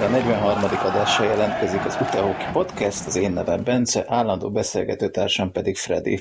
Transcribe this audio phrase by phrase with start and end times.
[0.00, 0.64] már a 43.
[0.64, 6.20] adása jelentkezik az Utahoki Podcast, az én nevem Bence, állandó beszélgetőtársam pedig Freddy.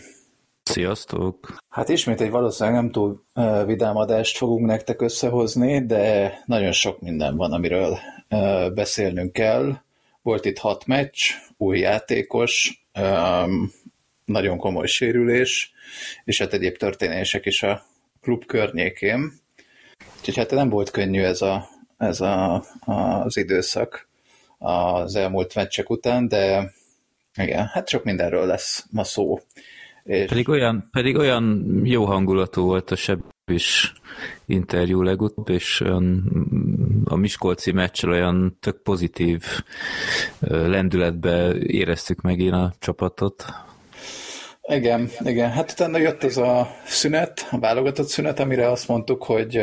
[0.64, 1.56] Sziasztok!
[1.70, 7.02] Hát ismét egy valószínűleg nem túl uh, vidám adást fogunk nektek összehozni, de nagyon sok
[7.02, 7.98] minden van, amiről
[8.30, 9.78] uh, beszélnünk kell.
[10.22, 13.72] Volt itt hat meccs, új játékos, um,
[14.26, 15.74] nagyon komoly sérülés,
[16.24, 17.86] és hát egyéb történések is a
[18.22, 19.34] klub környékén.
[20.18, 24.08] Úgyhogy hát nem volt könnyű ez, a, ez a, az időszak
[24.58, 26.72] az elmúlt meccsek után, de
[27.36, 29.40] igen, hát sok mindenről lesz ma szó.
[30.04, 30.30] És...
[30.30, 33.94] Pedig, olyan, pedig olyan jó hangulatú volt a Seb is
[34.46, 36.24] interjú legutóbb, és olyan,
[37.06, 39.44] a Miskolci meccsel olyan tök pozitív
[40.40, 43.46] lendületbe éreztük meg én a csapatot.
[44.68, 45.50] Igen, igen.
[45.52, 49.54] Hát utána jött az a szünet, a válogatott szünet, amire azt mondtuk, hogy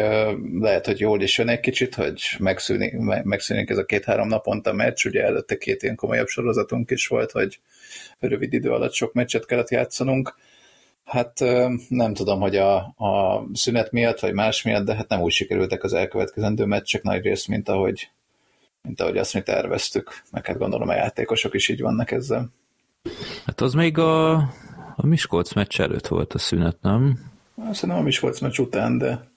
[0.60, 5.06] lehet, hogy jól is jön egy kicsit, hogy megszűnik, megszűnik ez a két-három naponta meccs.
[5.06, 7.60] Ugye előtte két ilyen komolyabb sorozatunk is volt, hogy
[8.18, 10.34] rövid idő alatt sok meccset kellett játszanunk.
[11.04, 11.38] Hát
[11.88, 15.84] nem tudom, hogy a, a szünet miatt, vagy más miatt, de hát nem úgy sikerültek
[15.84, 18.10] az elkövetkezendő meccsek nagy rész, mint ahogy,
[18.82, 20.22] mint ahogy azt mi terveztük.
[20.30, 22.50] Meg hát gondolom a játékosok is így vannak ezzel.
[23.46, 24.32] Hát az még a,
[25.02, 27.18] a Miskolc meccs előtt volt a szünet, nem?
[27.56, 29.30] Szerintem a Miskolc meccs után, de...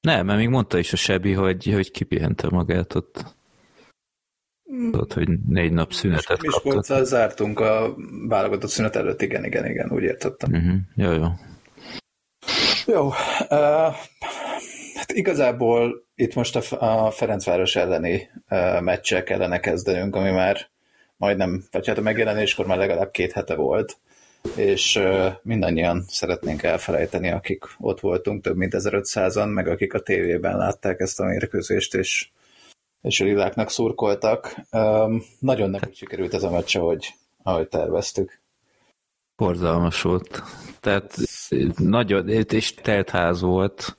[0.00, 3.24] Nem, mert még mondta is a Sebi, hogy, hogy kipihente magát ott.
[4.64, 6.64] Tudod, hogy négy nap szünetet kapott.
[6.64, 7.94] Miskolccal zártunk a
[8.28, 10.52] válogatott szünet előtt, igen, igen, igen, úgy értettem.
[10.52, 10.78] Uh-huh.
[10.94, 11.28] Jó, jó.
[12.86, 13.94] Jó, uh,
[14.94, 20.70] hát igazából itt most a, a Ferencváros elleni uh, meccsel kellene kezdenünk, ami már
[21.16, 23.98] majdnem, vagy hát a megjelenéskor már legalább két hete volt,
[24.56, 25.00] és
[25.42, 31.20] mindannyian szeretnénk elfelejteni, akik ott voltunk, több mint 1500-an, meg akik a tévében látták ezt
[31.20, 32.30] a mérkőzést, és
[33.02, 34.56] és a liláknak szurkoltak.
[34.72, 38.40] Um, nagyon nem úgy sikerült ez a meccs, ahogy, ahogy terveztük.
[39.36, 40.42] Borzalmas volt.
[40.80, 41.16] Tehát
[41.76, 43.96] nagyon, és telt ház volt.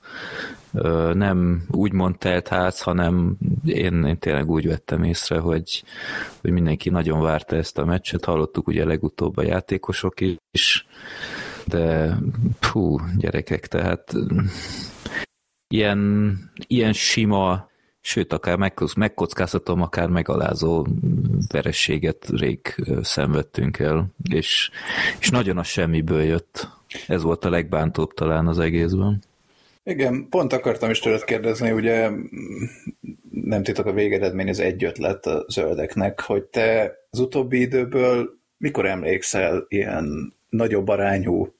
[1.12, 5.84] Nem úgymond telt ház, hanem én, én tényleg úgy vettem észre, hogy,
[6.40, 8.24] hogy mindenki nagyon várta ezt a meccset.
[8.24, 10.14] Hallottuk ugye legutóbb a játékosok
[10.50, 10.86] is,
[11.64, 12.16] de
[12.60, 14.14] pú, gyerekek, tehát
[15.68, 17.72] ilyen, ilyen sima
[18.06, 18.58] sőt, akár
[18.96, 20.86] megkockáztatom, akár megalázó
[21.48, 24.70] verességet rég szenvedtünk el, és,
[25.20, 26.68] és nagyon a semmiből jött.
[27.06, 29.22] Ez volt a legbántóbb talán az egészben.
[29.84, 32.10] Igen, pont akartam is tőled kérdezni, ugye
[33.30, 38.86] nem titok a végeredmény az egy ötlet a zöldeknek, hogy te az utóbbi időből mikor
[38.86, 41.54] emlékszel ilyen nagyobb arányú,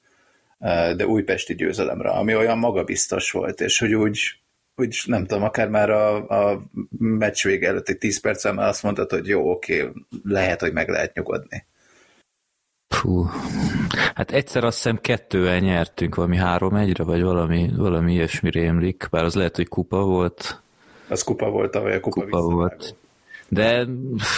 [0.95, 4.19] de újpesti győzelemre, ami olyan magabiztos volt, és hogy úgy
[4.75, 6.65] úgy nem tudom, akár már a, a
[6.97, 9.91] meccs vége előtt egy 10 perccel már azt mondtad, hogy jó, oké,
[10.23, 11.65] lehet, hogy meg lehet nyugodni.
[12.87, 13.29] Fú.
[14.15, 19.23] Hát egyszer azt hiszem kettővel nyertünk, valami három egyre, vagy valami, valami ilyesmi rémlik, bár
[19.23, 20.61] az lehet, hogy kupa volt.
[21.07, 22.95] Az kupa volt, vagy a kupa, kupa volt.
[23.47, 23.87] De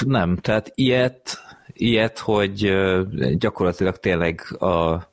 [0.05, 1.39] nem, tehát ilyet,
[1.73, 2.73] ilyet, hogy
[3.37, 5.07] gyakorlatilag tényleg a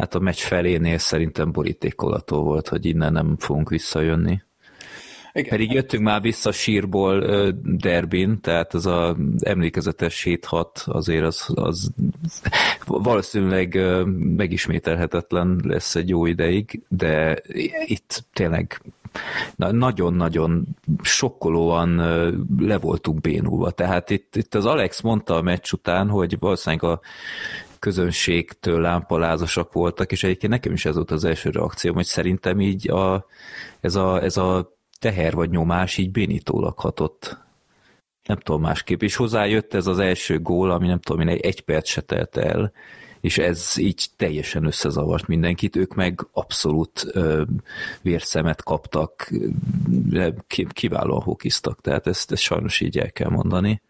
[0.00, 4.42] hát a meccs felénél szerintem borítékolató volt, hogy innen nem fogunk visszajönni.
[5.32, 5.50] Igen.
[5.50, 7.24] Pedig jöttünk már vissza sírból
[7.62, 11.90] derbin, tehát az a emlékezetes 7-6 azért az, az
[12.86, 13.78] valószínűleg
[14.36, 17.42] megismételhetetlen lesz egy jó ideig, de
[17.86, 18.82] itt tényleg
[19.56, 20.66] nagyon-nagyon
[21.02, 21.96] sokkolóan
[22.58, 23.70] le voltunk bénulva.
[23.70, 27.00] Tehát itt, itt az Alex mondta a meccs után, hogy valószínűleg a
[27.78, 32.90] közönségtől lámpalázosak voltak, és egyébként nekem is ez volt az első reakcióm, hogy szerintem így
[32.90, 33.26] a,
[33.80, 37.38] ez, a, ez a teher vagy nyomás így bénítólag hatott.
[38.24, 39.02] Nem tudom másképp.
[39.02, 42.36] És hozzájött ez az első gól, ami nem tudom én, egy, egy perc se telt
[42.36, 42.72] el,
[43.20, 47.42] és ez így teljesen összezavart mindenkit, ők meg abszolút ö,
[48.02, 49.30] vérszemet kaptak,
[50.68, 53.82] kiválóan hokiztak, tehát ezt, ezt sajnos így el kell mondani.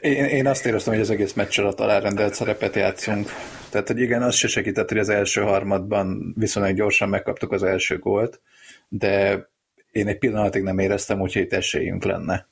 [0.00, 3.30] Én, én azt éreztem, hogy az egész meccs alatt alárendelt szerepet játszunk.
[3.70, 7.98] Tehát, hogy igen, az se segített, hogy az első harmadban viszonylag gyorsan megkaptuk az első
[7.98, 8.40] gólt,
[8.88, 9.44] de
[9.92, 12.48] én egy pillanatig nem éreztem, hogy itt esélyünk lenne.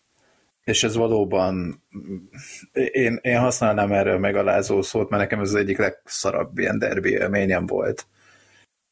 [0.65, 1.83] És ez valóban,
[2.73, 7.11] én, én használnám erre a megalázó szót, mert nekem ez az egyik legszarabb ilyen derbi
[7.11, 8.07] élményem volt.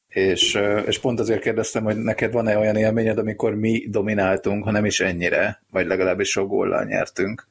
[0.09, 4.85] És, és pont azért kérdeztem, hogy neked van-e olyan élményed, amikor mi domináltunk, ha nem
[4.85, 7.51] is ennyire, vagy legalábbis sok góllal nyertünk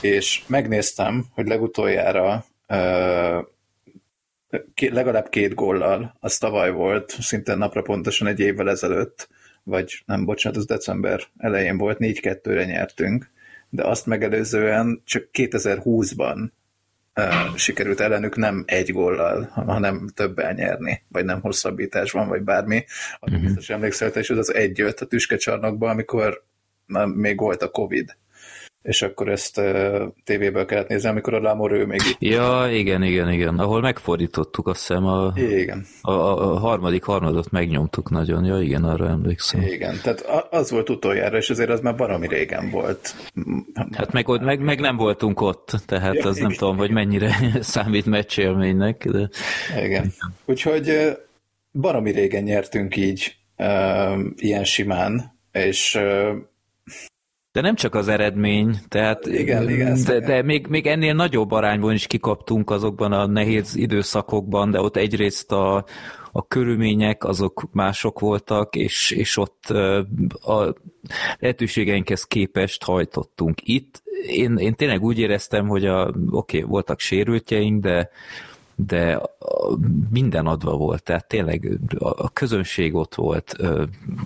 [0.00, 2.44] és megnéztem, hogy legutoljára
[4.76, 9.28] legalább két góllal, az tavaly volt, szinte napra pontosan egy évvel ezelőtt,
[9.62, 13.30] vagy nem, bocsánat, az december elején volt, 4-2-re nyertünk,
[13.68, 16.48] de azt megelőzően csak 2020-ban
[17.14, 22.84] uh, sikerült ellenük nem egy góllal, hanem többel nyerni, vagy nem hosszabbításban, vagy bármi.
[23.20, 23.40] Uh-huh.
[23.40, 26.44] Biztos emlékszel, és az az egy jött a tüskecsarnokba, amikor
[27.14, 28.16] még volt a Covid
[28.84, 32.00] és akkor ezt uh, tévéből kellett nézni, amikor a Lamorő még...
[32.18, 33.58] Ja, igen, igen, igen.
[33.58, 35.86] Ahol megfordítottuk, azt hiszem a, igen.
[36.02, 38.44] A, a, harmadik harmadot megnyomtuk nagyon.
[38.44, 39.60] Ja, igen, arra emlékszem.
[39.62, 43.14] Igen, tehát az volt utoljára, és azért az már baromi régen volt.
[43.92, 46.48] Hát meg, meg, meg nem voltunk ott, tehát ja, az igen.
[46.48, 49.08] nem tudom, hogy mennyire számít meccsélménynek.
[49.08, 49.28] De...
[49.82, 50.12] Igen.
[50.44, 51.16] Úgyhogy
[51.72, 56.36] baromi régen nyertünk így uh, ilyen simán, és uh,
[57.54, 61.92] de nem csak az eredmény, tehát igen, igen, de, de még, még ennél nagyobb arányban
[61.92, 65.84] is kikaptunk azokban a nehéz időszakokban, de ott egyrészt a,
[66.32, 69.64] a körülmények azok mások voltak, és, és ott
[70.40, 70.74] a
[71.38, 73.58] lehetőségeinkhez képest hajtottunk.
[73.62, 78.10] Itt én, én tényleg úgy éreztem, hogy a, oké, okay, voltak sérültjeink, de
[78.76, 79.20] de
[80.10, 83.56] minden adva volt, tehát tényleg a közönség ott volt,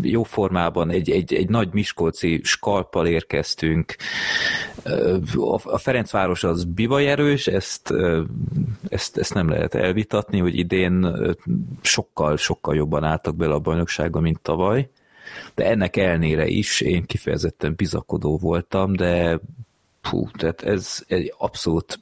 [0.01, 3.97] jó formában egy, egy, egy nagy miskolci skalppal érkeztünk,
[5.65, 7.07] a Ferencváros az bivaj
[7.45, 7.95] ezt,
[8.89, 11.17] ezt, ezt nem lehet elvitatni, hogy idén
[11.81, 14.89] sokkal, sokkal jobban álltak bele a bajnokságba, mint tavaly,
[15.55, 19.41] de ennek elnére is én kifejezetten bizakodó voltam, de
[20.03, 22.01] hú, tehát ez egy abszolút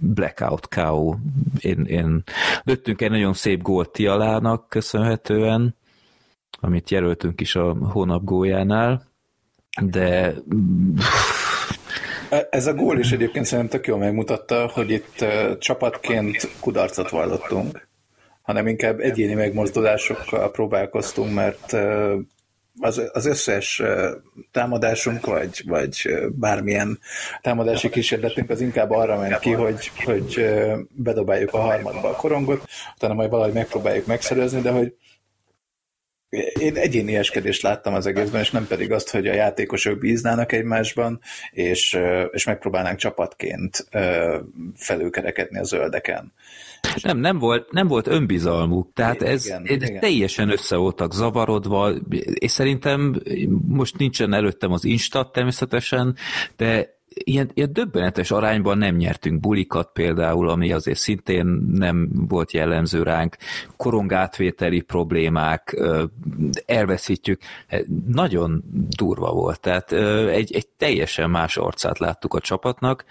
[0.00, 1.14] blackout KO.
[1.60, 2.22] Én, én
[2.62, 5.76] lőttünk egy nagyon szép gólt Tialának köszönhetően,
[6.60, 9.08] amit jelöltünk is a hónap góljánál,
[9.82, 10.34] de
[12.50, 15.24] ez a gól is egyébként szerintem tök jól megmutatta, hogy itt
[15.58, 17.88] csapatként kudarcot vallottunk,
[18.42, 21.76] hanem inkább egyéni megmozdulásokkal próbálkoztunk, mert
[22.80, 23.82] az, az összes
[24.52, 26.98] támadásunk, vagy, vagy bármilyen
[27.40, 30.50] támadási kísérletünk az inkább arra ment ki, hogy, hogy
[30.90, 34.94] bedobáljuk a harmadba a korongot, utána majd valahogy megpróbáljuk megszerezni, de hogy
[36.60, 41.98] én egyénieskedést láttam az egészben, és nem pedig azt, hogy a játékosok bíznának egymásban, és,
[42.30, 43.88] és megpróbálnánk csapatként
[44.76, 46.32] felülkerekedni a zöldeken.
[47.02, 50.00] Nem, nem volt, nem volt önbizalmuk, tehát ez, igen, ez igen.
[50.00, 51.90] teljesen össze voltak zavarodva,
[52.34, 53.20] és szerintem
[53.68, 56.16] most nincsen előttem az Instat természetesen,
[56.56, 63.02] de ilyen, ilyen döbbenetes arányban nem nyertünk bulikat például, ami azért szintén nem volt jellemző
[63.02, 63.36] ránk,
[63.76, 65.82] korongátvételi problémák,
[66.66, 67.40] elveszítjük,
[68.06, 69.92] nagyon durva volt, tehát
[70.28, 73.04] egy, egy teljesen más arcát láttuk a csapatnak,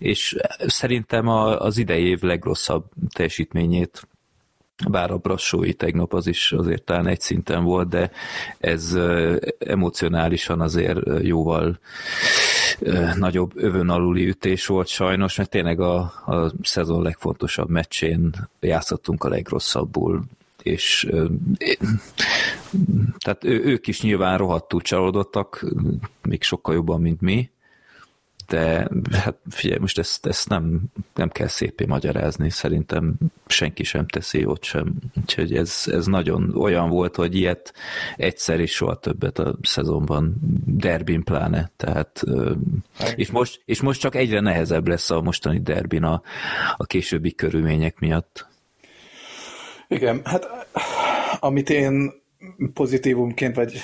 [0.00, 0.36] és
[0.66, 4.08] szerintem az idei év legrosszabb teljesítményét
[4.88, 8.10] bár a brassói tegnap az is azért talán egy szinten volt, de
[8.58, 8.98] ez
[9.58, 11.78] emocionálisan azért jóval
[13.16, 19.28] nagyobb övön aluli ütés volt sajnos, mert tényleg a, a szezon legfontosabb meccsén játszottunk a
[19.28, 20.22] legrosszabbul,
[20.62, 21.08] és
[23.18, 25.64] tehát ők is nyilván rohadtul csalódottak,
[26.22, 27.50] még sokkal jobban, mint mi,
[28.50, 30.80] de hát figyelj, most ezt, ezt nem,
[31.14, 33.14] nem kell szépé magyarázni, szerintem
[33.46, 34.94] senki sem teszi ott sem.
[35.20, 37.74] Úgyhogy ez, ez nagyon olyan volt, hogy ilyet
[38.16, 40.34] egyszer is soha többet a szezonban,
[40.66, 42.22] derbin pláne, tehát
[43.16, 46.22] és most, és most csak egyre nehezebb lesz a mostani derbin a,
[46.76, 48.46] a későbbi körülmények miatt.
[49.88, 50.48] Igen, hát
[51.40, 52.12] amit én
[52.74, 53.80] pozitívumként, vagy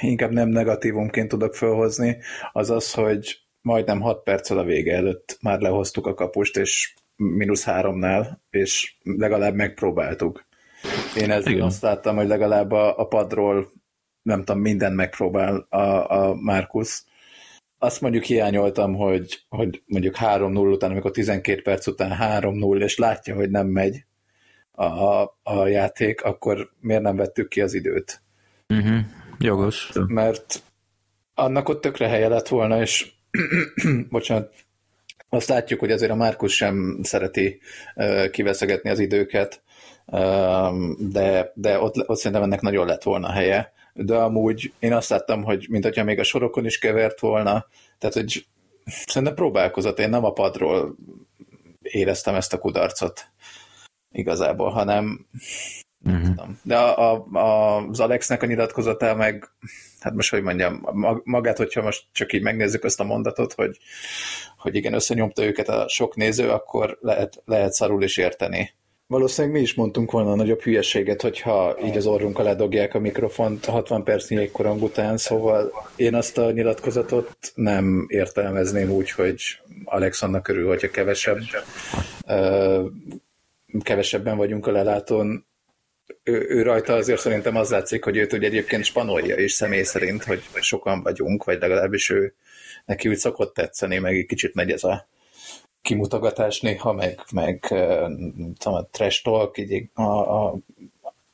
[0.00, 2.16] inkább nem negatívumként tudok felhozni,
[2.52, 7.64] az az, hogy majdnem 6 perccel a vége előtt már lehoztuk a kapust, és mínusz
[7.64, 10.44] háromnál, és legalább megpróbáltuk.
[11.16, 11.64] Én ezzel Igen.
[11.64, 13.72] azt láttam, hogy legalább a, a padról
[14.22, 17.04] nem tudom, minden megpróbál a, a Markus.
[17.78, 23.34] Azt mondjuk hiányoltam, hogy, hogy mondjuk 3-0 után, amikor 12 perc után 3-0, és látja,
[23.34, 24.04] hogy nem megy
[24.70, 28.22] a, a, a játék, akkor miért nem vettük ki az időt?
[28.68, 28.98] Uh-huh.
[29.38, 29.92] Jogos.
[30.06, 30.62] Mert
[31.34, 33.13] annak ott tökre helye lett volna, és
[34.10, 34.52] bocsánat,
[35.28, 37.60] azt látjuk, hogy azért a Márkus sem szereti
[37.94, 39.62] uh, kiveszegetni az időket,
[40.98, 43.72] de, de ott, ott szerintem ennek nagyon lett volna helye.
[43.92, 47.66] De amúgy én azt láttam, hogy mint hogyha még a sorokon is kevert volna,
[47.98, 48.46] tehát hogy
[48.84, 50.96] szerintem próbálkozott, én nem a padról
[51.82, 53.26] éreztem ezt a kudarcot
[54.12, 55.26] igazából, hanem
[56.06, 56.46] Uh-huh.
[56.62, 59.50] De a, a, az Alexnek a nyilatkozata meg,
[60.04, 60.88] hát most hogy mondjam,
[61.24, 63.78] magát, hogyha most csak így megnézzük azt a mondatot, hogy,
[64.58, 68.70] hogy igen, összenyomta őket a sok néző, akkor lehet, lehet szarul is érteni.
[69.06, 73.64] Valószínűleg mi is mondtunk volna a nagyobb hülyeséget, hogyha így az orrunkkal ledogják a mikrofont
[73.64, 79.42] 60 percnyi jégkorong után, szóval én azt a nyilatkozatot nem értelmezném úgy, hogy
[79.84, 81.38] Alexannak körül, hogyha kevesebb,
[83.82, 85.46] kevesebben vagyunk a lelátón,
[86.24, 90.24] ő, ő rajta azért szerintem az látszik, hogy őt ugye egyébként spanolja is személy szerint,
[90.24, 92.34] hogy sokan vagyunk, vagy legalábbis ő
[92.84, 95.08] neki úgy szokott tetszeni, meg egy kicsit megy ez a
[95.82, 97.60] kimutogatás néha, meg, meg
[98.58, 100.58] tudom, a trash talk, így a, a,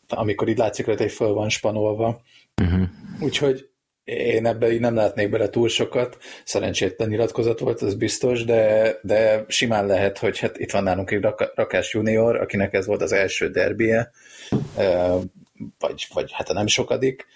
[0.08, 2.22] amikor így látszik, hogy föl van spanolva.
[2.62, 2.88] Uh-huh.
[3.20, 3.69] Úgyhogy
[4.10, 9.44] én ebbe így nem látnék bele túl sokat, szerencsétlen nyilatkozat volt, ez biztos, de, de
[9.48, 13.50] simán lehet, hogy hát itt van nálunk egy Rakás junior, akinek ez volt az első
[13.50, 14.10] derbie,
[15.78, 17.26] vagy, vagy hát nem sokadik,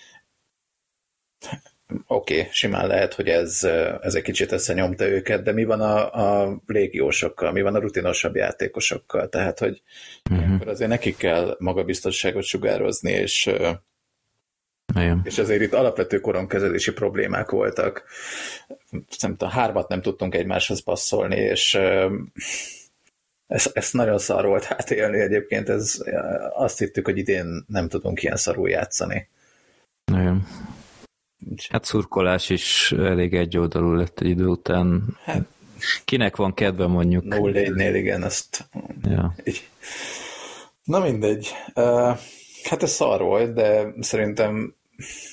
[2.06, 3.64] oké, okay, simán lehet, hogy ez,
[4.02, 8.36] ez egy kicsit összenyomta őket, de mi van a, a légiósokkal, mi van a rutinosabb
[8.36, 9.28] játékosokkal?
[9.28, 9.82] Tehát, hogy
[10.30, 10.68] uh-huh.
[10.68, 13.50] azért nekik kell magabiztosságot sugározni, és,
[14.94, 15.20] Igen.
[15.24, 18.04] és azért itt alapvető koronkezelési problémák voltak.
[19.20, 21.78] Nem tudom, hármat nem tudtunk egymáshoz passzolni, és
[23.46, 26.02] ez, ez nagyon szar volt hát élni egyébként, ez,
[26.54, 29.28] azt hittük, hogy idén nem tudunk ilyen szarul játszani.
[30.12, 30.46] Igen.
[31.70, 35.18] Hát szurkolás is elég egyoldalú lett egy idő után.
[35.24, 35.46] Hát,
[36.04, 37.24] Kinek van kedve mondjuk?
[37.24, 38.68] No nél igen, ezt...
[39.02, 39.34] Ja.
[39.44, 39.68] Így.
[40.84, 41.50] Na mindegy.
[41.74, 42.18] Uh,
[42.68, 44.74] hát ez szar volt, de szerintem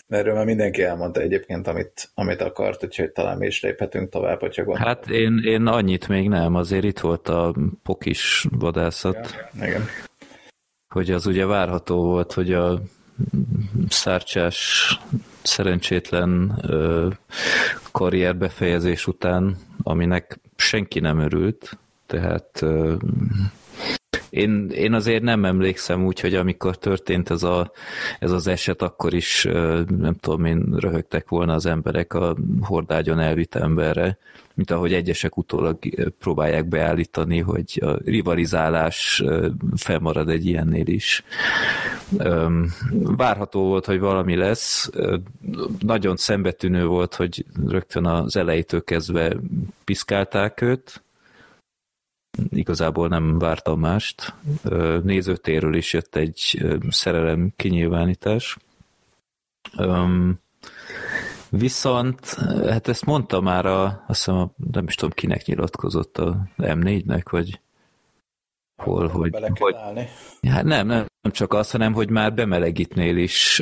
[0.07, 4.63] erről már mindenki elmondta egyébként, amit, amit akart, úgyhogy talán mi is léphetünk tovább, hogyha
[4.63, 4.87] gondolom.
[4.87, 9.49] Hát én, én annyit még nem, azért itt volt a pokis vadászat.
[9.59, 9.85] Ja, igen.
[10.89, 12.81] Hogy az ugye várható volt, hogy a
[13.89, 14.89] szárcsás
[15.41, 17.07] szerencsétlen ö,
[17.91, 22.95] karrierbefejezés után, aminek senki nem örült, tehát ö,
[24.31, 27.71] én, én azért nem emlékszem úgy, hogy amikor történt ez, a,
[28.19, 29.43] ez az eset, akkor is
[29.97, 34.17] nem tudom én, röhögtek volna az emberek a hordágyon elvitt emberre,
[34.53, 35.77] mint ahogy egyesek utólag
[36.19, 39.23] próbálják beállítani, hogy a rivalizálás
[39.75, 41.23] felmarad egy ilyennél is.
[42.91, 44.89] Várható volt, hogy valami lesz.
[45.79, 49.35] Nagyon szembetűnő volt, hogy rögtön az elejétől kezdve
[49.83, 51.03] piszkálták őt,
[52.49, 54.33] igazából nem vártam mást.
[55.03, 58.57] Nézőtéről is jött egy szerelem kinyilvánítás.
[61.49, 62.25] Viszont,
[62.69, 67.59] hát ezt mondta már a, azt hiszem, nem is tudom kinek nyilatkozott a M4-nek, vagy
[68.81, 69.31] hol, hogy...
[69.31, 69.75] Bele hogy
[70.41, 73.59] hát nem, nem, nem csak az, hanem hogy már bemelegítnél is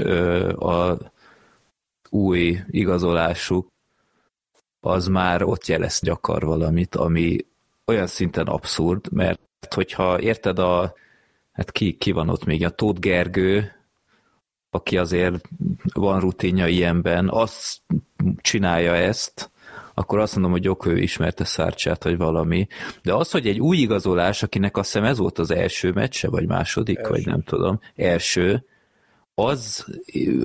[0.58, 0.98] a
[2.10, 3.68] új igazolásuk,
[4.80, 7.38] az már ott jelez gyakar valamit, ami
[7.90, 9.40] olyan szinten abszurd, mert
[9.76, 10.94] hogyha érted a,
[11.52, 13.72] hát ki, ki van ott még, a Tóth Gergő,
[14.70, 15.50] aki azért
[15.94, 17.82] van rutinja ilyenben, azt
[18.42, 19.52] csinálja ezt,
[19.94, 22.68] akkor azt mondom, hogy ok, ő ismerte Szárcsát, vagy valami.
[23.04, 26.48] De az, hogy egy új igazolás, akinek azt hiszem ez volt az első meccse, vagy
[26.48, 27.10] második, első.
[27.10, 28.66] vagy nem tudom, első,
[29.34, 29.86] az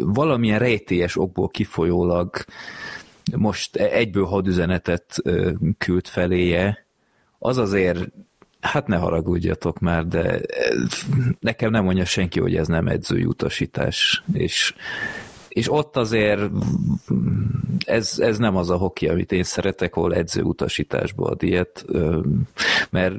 [0.00, 2.44] valamilyen rejtélyes okból kifolyólag
[3.36, 5.22] most egyből hadüzenetet
[5.78, 6.83] küld feléje,
[7.46, 8.08] az azért,
[8.60, 10.40] hát ne haragudjatok már, de
[11.40, 14.74] nekem nem mondja senki, hogy ez nem edzői utasítás, és
[15.48, 16.40] és ott azért
[17.86, 21.84] ez, ez nem az a hoki, amit én szeretek, ahol edző utasításba ad ilyet,
[22.90, 23.14] mert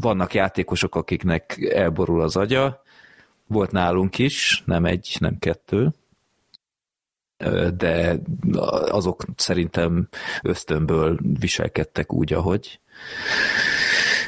[0.00, 2.82] vannak játékosok, akiknek elborul az agya,
[3.46, 5.92] volt nálunk is, nem egy, nem kettő,
[7.76, 8.18] de
[8.90, 10.08] azok szerintem
[10.42, 12.80] ösztönből viselkedtek úgy, ahogy.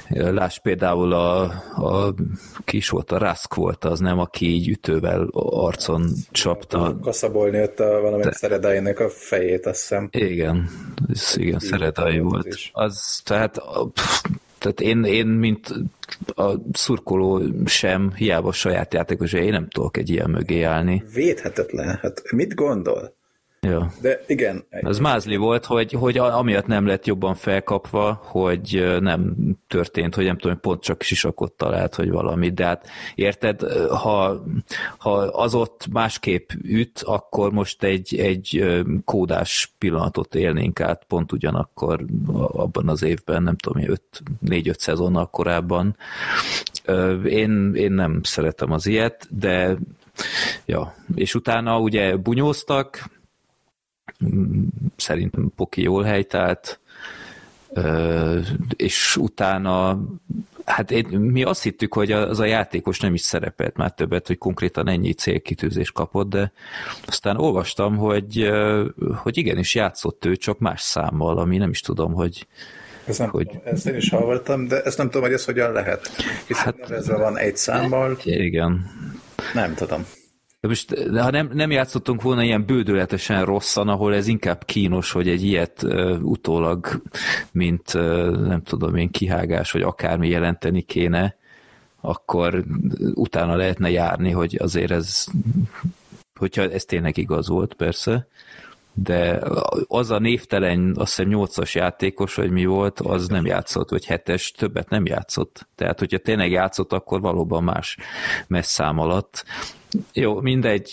[0.08, 1.42] Láss például a,
[1.76, 2.14] a
[2.64, 6.98] kis volt, a Rask volt az, nem, aki így ütővel arcon csapta.
[7.02, 8.32] Kaszabolni ott a valamelyik De...
[8.32, 10.08] Szeredájének a fejét, azt hiszem.
[10.12, 10.68] Igen,
[11.08, 12.46] ez, igen, Szeredáj volt.
[12.46, 13.62] Az, az tehát
[13.92, 14.22] pff,
[14.58, 15.68] tehát én, én, mint
[16.26, 21.04] a szurkoló sem, hiába saját játékos, én nem tudok egy ilyen mögé állni.
[21.14, 21.98] Védhetetlen.
[22.02, 23.14] Hát mit gondol?
[23.64, 23.92] Ja.
[24.00, 24.64] De igen.
[24.82, 29.34] Az mázli volt, hogy, hogy amiatt nem lett jobban felkapva, hogy nem
[29.68, 34.44] történt, hogy nem tudom, pont csak sisakot talált, hogy valami, de hát érted, ha,
[34.98, 38.64] ha az ott másképp üt, akkor most egy, egy
[39.04, 42.04] kódás pillanatot élnénk át pont ugyanakkor
[42.52, 43.82] abban az évben, nem tudom,
[44.46, 45.96] 4-5 szezonnal korábban.
[47.24, 49.76] Én, én nem szeretem az ilyet, de
[50.66, 53.10] ja, és utána ugye bunyóztak,
[54.96, 56.80] szerintem Poki jól helytált,
[58.76, 60.00] és utána
[60.64, 64.38] Hát én, mi azt hittük, hogy az a játékos nem is szerepelt már többet, hogy
[64.38, 66.52] konkrétan ennyi célkitűzés kapott, de
[67.06, 68.50] aztán olvastam, hogy,
[69.14, 72.46] hogy igenis játszott ő, csak más számmal, ami nem is tudom, hogy...
[73.04, 73.46] Ezt, nem hogy...
[73.46, 76.08] tudom, ezt én is hallottam, de ezt nem tudom, hogy ez hogyan lehet.
[76.46, 78.16] Hiszen hát, nevezve van egy számmal.
[78.24, 78.90] Igen.
[79.54, 80.06] Nem tudom.
[80.64, 85.28] De most, ha nem, nem játszottunk volna ilyen bődöletesen rosszan, ahol ez inkább kínos, hogy
[85.28, 87.02] egy ilyet uh, utólag,
[87.52, 91.36] mint uh, nem tudom én, kihágás, vagy akármi jelenteni kéne,
[92.00, 92.64] akkor
[93.14, 95.26] utána lehetne járni, hogy azért ez,
[96.38, 98.28] hogyha ez tényleg igaz volt, persze,
[98.92, 99.40] de
[99.86, 104.50] az a névtelen, azt hiszem 8-as játékos, vagy mi volt, az nem játszott, vagy 7-es,
[104.56, 105.68] többet nem játszott.
[105.74, 107.96] Tehát, hogyha tényleg játszott, akkor valóban más
[108.46, 109.44] messzám alatt.
[110.12, 110.90] Jó, mindegy.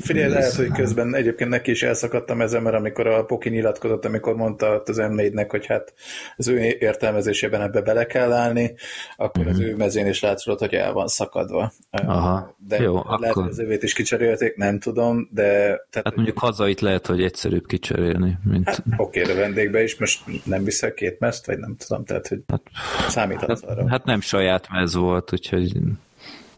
[0.00, 4.34] Figyelj, lehet, hogy közben egyébként neki is elszakadtam ezen, mert amikor a Poki nyilatkozott, amikor
[4.34, 5.94] mondta az m hogy hát
[6.36, 8.74] az ő értelmezésében ebbe bele kell állni,
[9.16, 9.52] akkor mm-hmm.
[9.52, 9.68] az mhm.
[9.68, 11.72] ő mezén is látszott, hogy el van szakadva.
[11.90, 13.42] Aha, de jó, lehet, akkor...
[13.42, 15.42] hogy az övét is kicserélték, nem tudom, de...
[15.90, 18.68] Tehát, hát mondjuk hazait lehet, hogy egyszerűbb kicserélni, mint...
[18.68, 22.40] Hát, oké, de vendégbe is most nem viszel két mezt, vagy nem tudom, tehát hogy
[22.46, 22.62] hát,
[23.08, 23.88] számíthatsz hát, arra.
[23.88, 25.72] Hát nem saját mez volt, úgyhogy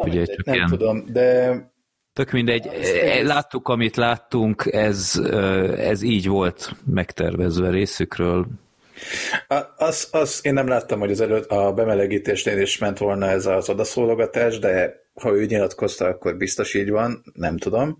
[0.05, 0.69] Ugye, csak nem ilyen...
[0.69, 1.70] tudom, de...
[2.21, 2.69] Tök mindegy,
[3.23, 5.21] láttuk, amit láttunk, ez,
[5.77, 8.47] ez így volt megtervezve részükről.
[9.77, 13.69] Az, az, én nem láttam, hogy az előtt a bemelegítésnél is ment volna ez az
[13.69, 17.99] odaszólogatás, de ha ő nyilatkozta, akkor biztos így van, nem tudom.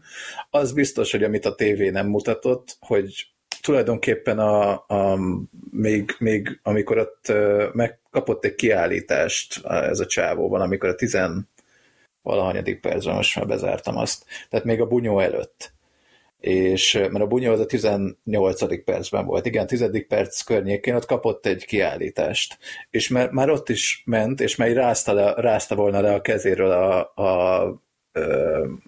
[0.51, 3.27] Az biztos, hogy amit a tévé nem mutatott, hogy
[3.61, 5.19] tulajdonképpen a, a,
[5.71, 7.33] még, még amikor ott
[7.73, 11.49] megkapott egy kiállítást ez a csávóban, amikor a tizen
[12.23, 14.25] valahanyadik percben, most már bezártam azt.
[14.49, 15.73] Tehát még a bunyó előtt.
[16.41, 18.85] És, mert a bunyó az a 18.
[18.85, 19.47] percben volt.
[19.47, 20.07] Igen, 10.
[20.09, 22.59] perc környékén ott kapott egy kiállítást.
[22.91, 26.71] És már, már ott is ment, és már rázta, le, rázta volna le a kezéről
[26.71, 27.63] a, a,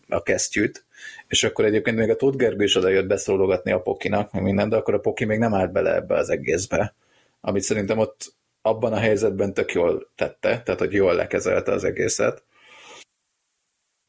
[0.08, 0.84] a kesztyűt,
[1.26, 4.68] és akkor egyébként még a Tóth Gergő is oda jött beszólogatni a Pokinak, meg minden,
[4.68, 6.94] de akkor a Poki még nem állt bele ebbe az egészbe,
[7.40, 12.42] amit szerintem ott abban a helyzetben tök jól tette, tehát hogy jól lekezelte az egészet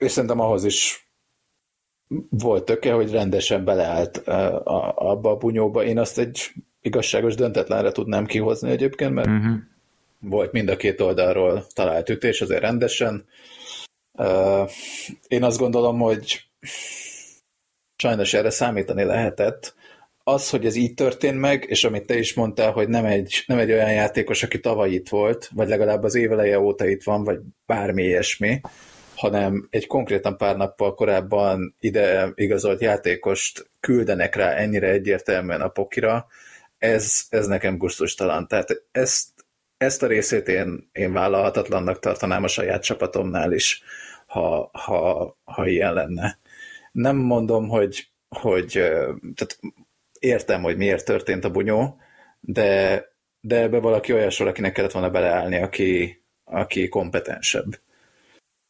[0.04, 1.08] és szerintem ahhoz is
[2.30, 4.18] volt töke, hogy rendesen beleállt
[4.96, 5.84] abba a bunyóba.
[5.84, 9.56] Én azt egy igazságos döntetlenre tudnám kihozni egyébként, mert uh-huh.
[10.20, 13.26] volt mind a két oldalról talált ütés, azért rendesen.
[15.28, 16.42] Én azt gondolom, hogy
[17.96, 19.76] sajnos erre számítani lehetett.
[20.24, 23.58] Az, hogy ez így történt meg, és amit te is mondtál, hogy nem egy, nem
[23.58, 27.39] egy olyan játékos, aki tavaly itt volt, vagy legalább az éveleje óta itt van, vagy
[27.66, 28.62] bármi ilyesmi,
[29.24, 36.28] hanem egy konkrétan pár nappal korábban ide igazolt játékost küldenek rá ennyire egyértelműen a pokira,
[36.78, 38.48] ez, ez nekem gusztustalan.
[38.48, 39.30] Tehát ezt,
[39.78, 43.84] ezt a részét én, én vállalhatatlannak tartanám a saját csapatomnál is,
[44.26, 46.40] ha, ha, ha ilyen lenne.
[46.92, 48.72] Nem mondom, hogy, hogy
[49.36, 49.60] tehát
[50.20, 51.98] értem, hogy miért történt a bunyó,
[52.40, 53.04] de,
[53.42, 57.82] de ebbe valaki olyasról, akinek kellett volna beleállni, aki, aki kompetensebb.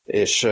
[0.03, 0.47] És,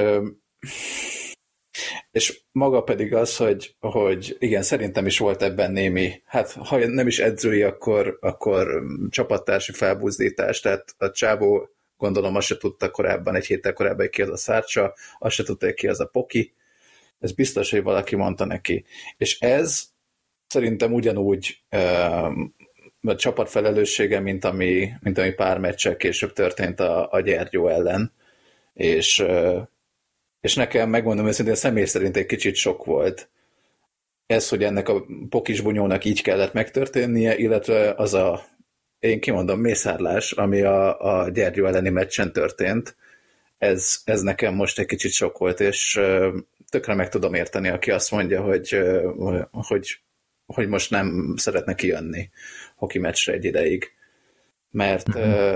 [2.11, 7.07] és maga pedig az, hogy, hogy igen, szerintem is volt ebben némi, hát ha nem
[7.07, 13.45] is edzői, akkor, akkor csapattársi felbuzdítás, tehát a csávó gondolom azt se tudta korábban, egy
[13.45, 16.53] héttel korábban, ki az a szárcsa, azt se tudta, ki az a poki,
[17.19, 18.85] ez biztos, hogy valaki mondta neki.
[19.17, 19.83] És ez
[20.47, 21.63] szerintem ugyanúgy
[23.01, 28.13] a csapat felelőssége, mint ami, mint ami pár meccsel később történt a, a Gyergyó ellen,
[28.73, 29.25] és,
[30.41, 33.29] és nekem megmondom őszintén, személy szerint egy kicsit sok volt
[34.31, 38.43] ez, hogy ennek a pokis bunyónak így kellett megtörténnie, illetve az a,
[38.99, 42.95] én kimondom, mészárlás, ami a, a Gyergyó elleni meccsen történt,
[43.57, 45.99] ez, ez nekem most egy kicsit sok volt, és
[46.69, 48.77] tökre meg tudom érteni, aki azt mondja, hogy,
[49.51, 50.01] hogy,
[50.45, 52.29] hogy most nem szeretne kijönni
[52.75, 53.91] hoki meccsre egy ideig.
[54.71, 55.53] Mert, mm-hmm.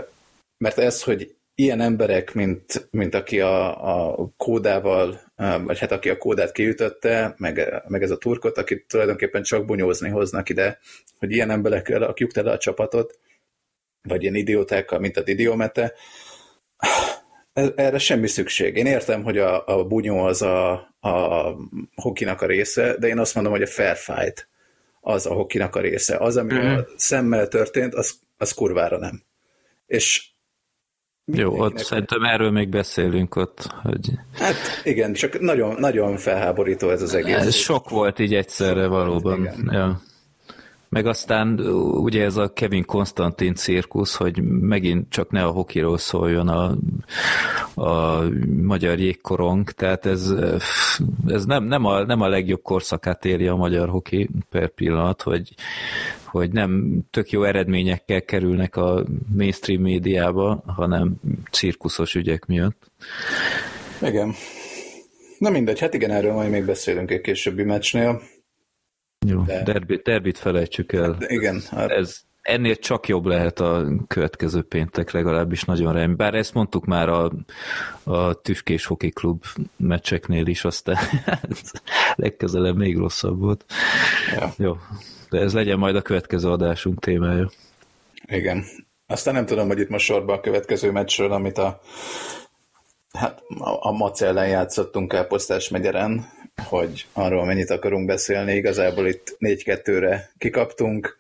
[0.58, 5.20] mert ez, hogy ilyen emberek, mint, mint aki a, a kódával,
[5.64, 10.10] vagy hát aki a kódát kiütötte, meg, meg ez a turkot, akit tulajdonképpen csak bunyózni
[10.10, 10.80] hoznak ide,
[11.20, 13.20] hogy ilyen emberekkel rakjuk tele a csapatot,
[14.02, 15.94] vagy ilyen idiótákkal, mint a Didiomete,
[17.54, 18.76] erre semmi szükség.
[18.76, 21.56] Én értem, hogy a, a bunyó az a, a
[21.96, 24.50] hokinak a része, de én azt mondom, hogy a fair fight
[25.02, 26.18] az a hokinak a része.
[26.18, 26.78] Az, ami mm-hmm.
[26.78, 29.24] a szemmel történt, az, az kurvára nem.
[29.86, 30.28] És
[31.26, 34.12] jó, ott szerintem erről még beszélünk ott, hogy...
[34.34, 37.36] Hát igen, csak nagyon, nagyon felháborító ez az egész.
[37.36, 39.50] Ez sok volt így egyszerre valóban.
[39.72, 40.02] Ja.
[40.96, 41.60] Meg aztán
[41.94, 46.76] ugye ez a Kevin Konstantin cirkusz, hogy megint csak ne a hokiról szóljon a,
[47.82, 48.24] a
[48.62, 50.34] magyar jégkorong, tehát ez,
[51.28, 55.54] ez nem, nem, a, nem a legjobb korszakát éri a magyar hoki per pillanat, hogy,
[56.24, 59.06] hogy nem tök jó eredményekkel kerülnek a
[59.36, 61.16] mainstream médiába, hanem
[61.52, 62.92] cirkuszos ügyek miatt.
[64.02, 64.34] Igen.
[65.38, 68.22] Na mindegy, hát igen, erről majd még beszélünk egy későbbi meccsnél.
[69.28, 69.64] Jó, de...
[69.64, 71.16] derbit, derbit felejtsük el.
[71.20, 71.62] De igen.
[71.70, 71.90] Hát...
[71.90, 76.16] Ez, ennél csak jobb lehet a következő péntek, legalábbis nagyon remény.
[76.16, 77.32] Bár ezt mondtuk már a,
[78.04, 79.44] a Tüskés Hoki Klub
[79.78, 80.98] meccseknél is, aztán
[82.16, 83.66] legközelebb még rosszabb volt.
[84.36, 84.54] Ja.
[84.58, 84.78] Jó,
[85.30, 87.50] de ez legyen majd a következő adásunk témája.
[88.26, 88.64] Igen.
[89.08, 91.82] Aztán nem tudom, hogy itt most sorba a következő meccsről, amit a
[93.12, 96.26] hát a, a Mac ellen játszottunk Káposztás megyeren,
[96.64, 98.56] hogy arról mennyit akarunk beszélni.
[98.56, 101.18] Igazából itt 4-2-re kikaptunk.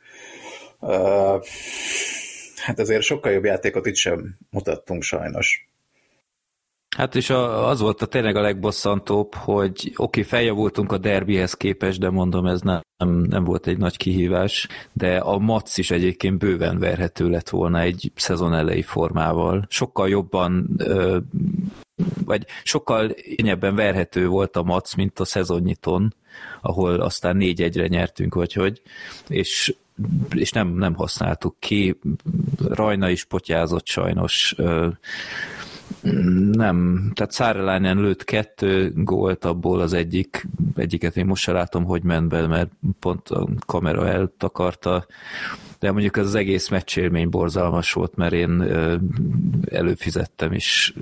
[2.55, 5.69] Hát azért sokkal jobb játékot itt sem mutattunk sajnos.
[6.95, 12.09] Hát és az volt a tényleg a legbosszantóbb, hogy oké, feljavultunk a derbihez képest, de
[12.09, 12.81] mondom, ez nem,
[13.29, 18.11] nem volt egy nagy kihívás, de a Mac is egyébként bőven verhető lett volna egy
[18.15, 19.65] szezon elejé formával.
[19.69, 21.17] Sokkal jobban ö,
[22.25, 26.15] vagy sokkal kényebben verhető volt a Mac, mint a szezonnyiton,
[26.61, 28.81] ahol aztán négy egyre nyertünk, vagy hogy,
[29.27, 29.75] és,
[30.29, 31.99] és nem, nem használtuk ki.
[32.67, 34.55] Rajna is potyázott sajnos,
[36.51, 42.03] nem, tehát Szárelánen lőtt kettő gólt, abból az egyik, egyiket én most se látom, hogy
[42.03, 45.05] ment be, mert pont a kamera eltakarta,
[45.79, 48.61] de mondjuk az, az egész meccsélmény borzalmas volt, mert én
[49.65, 50.93] előfizettem, és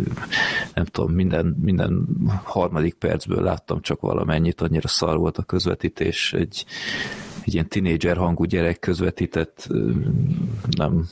[0.73, 2.07] nem tudom, minden, minden
[2.43, 6.65] harmadik percből láttam csak valamennyit, annyira szar volt a közvetítés, egy,
[7.45, 9.67] egy ilyen tinédzser hangú gyerek közvetített,
[10.77, 11.07] nem,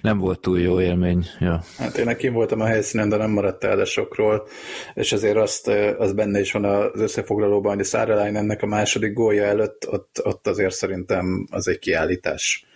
[0.00, 1.24] nem volt túl jó élmény.
[1.40, 1.62] Ja.
[1.78, 4.46] Hát én nekem voltam a helyszínen, de nem maradt el sokról,
[4.94, 9.12] és azért azt, az benne is van az összefoglalóban, hogy a Szárelány ennek a második
[9.12, 12.66] gólja előtt, ott, ott azért szerintem az egy kiállítás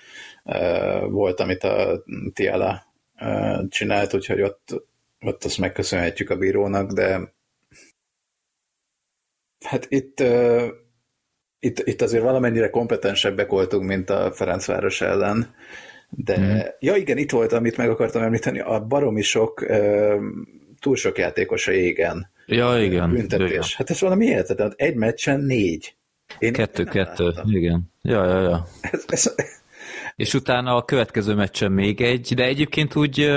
[1.08, 2.82] volt, amit a Tiala
[3.68, 4.82] csinált, úgyhogy ott,
[5.20, 7.34] ott azt megköszönhetjük a bírónak, de
[9.64, 10.22] hát itt,
[11.58, 15.54] itt, itt azért valamennyire kompetensebbek voltunk, mint a Ferencváros ellen,
[16.16, 16.58] de, mm.
[16.78, 19.66] ja igen, itt volt, amit meg akartam említeni, a baromi sok,
[20.80, 22.30] túl sok játékos a égen.
[22.46, 23.10] Ja, igen.
[23.10, 23.48] Büntetés.
[23.50, 23.62] Igen.
[23.76, 25.94] Hát ez valami hihetetlen, egy meccsen négy.
[26.38, 27.90] Kettő-kettő, igen.
[28.02, 28.66] Ja, ja, ja.
[28.80, 29.34] Ez, ez,
[30.16, 33.30] és utána a következő meccsen még egy, de egyébként úgy,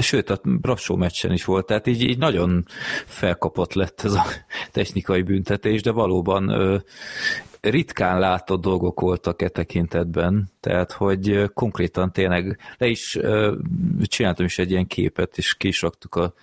[0.00, 2.64] sőt, a Brassó meccsen is volt, tehát így, így nagyon
[3.06, 4.24] felkapott lett ez a
[4.72, 6.50] technikai büntetés, de valóban
[7.70, 13.18] ritkán látott dolgok voltak e tekintetben, tehát hogy konkrétan tényleg le is
[14.02, 16.34] csináltam is egy ilyen képet, és ki is raktuk a,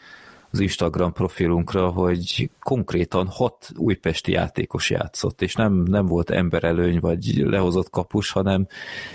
[0.51, 7.35] az Instagram profilunkra, hogy konkrétan hat újpesti játékos játszott, és nem, nem volt emberelőny, vagy
[7.35, 8.67] lehozott kapus, hanem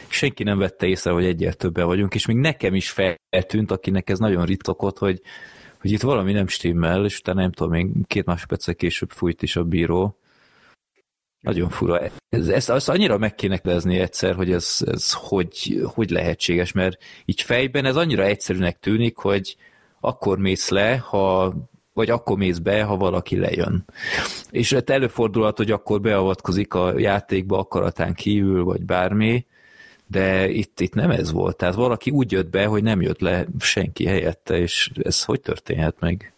[0.09, 4.19] senki nem vette észre, hogy egyel többen vagyunk, és még nekem is feltűnt, akinek ez
[4.19, 5.21] nagyon ritkakott, hogy,
[5.81, 9.57] hogy itt valami nem stimmel, és utána nem tudom, még két másodperccel később fújt is
[9.57, 10.19] a bíró,
[11.41, 12.01] nagyon fura.
[12.29, 17.03] Ez, ezt, ezt annyira meg kéne lezni egyszer, hogy ez, ez hogy, hogy lehetséges, mert
[17.25, 19.57] így fejben ez annyira egyszerűnek tűnik, hogy
[20.01, 21.55] akkor mész le, ha
[21.93, 23.85] vagy akkor mész be, ha valaki lejön.
[24.51, 29.47] És hát előfordulhat, hogy akkor beavatkozik a játékba akaratán kívül, vagy bármi,
[30.07, 31.57] de itt, itt nem ez volt.
[31.57, 36.01] Tehát valaki úgy jött be, hogy nem jött le senki helyette, és ez hogy történhet
[36.01, 36.33] meg?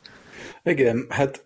[0.62, 1.44] Igen, hát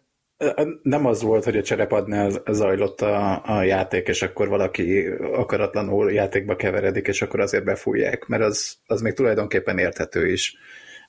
[0.83, 6.57] nem az volt, hogy a cserepadnál zajlott a, a játék, és akkor valaki akaratlanul játékba
[6.57, 10.57] keveredik, és akkor azért befújják, mert az, az még tulajdonképpen érthető is.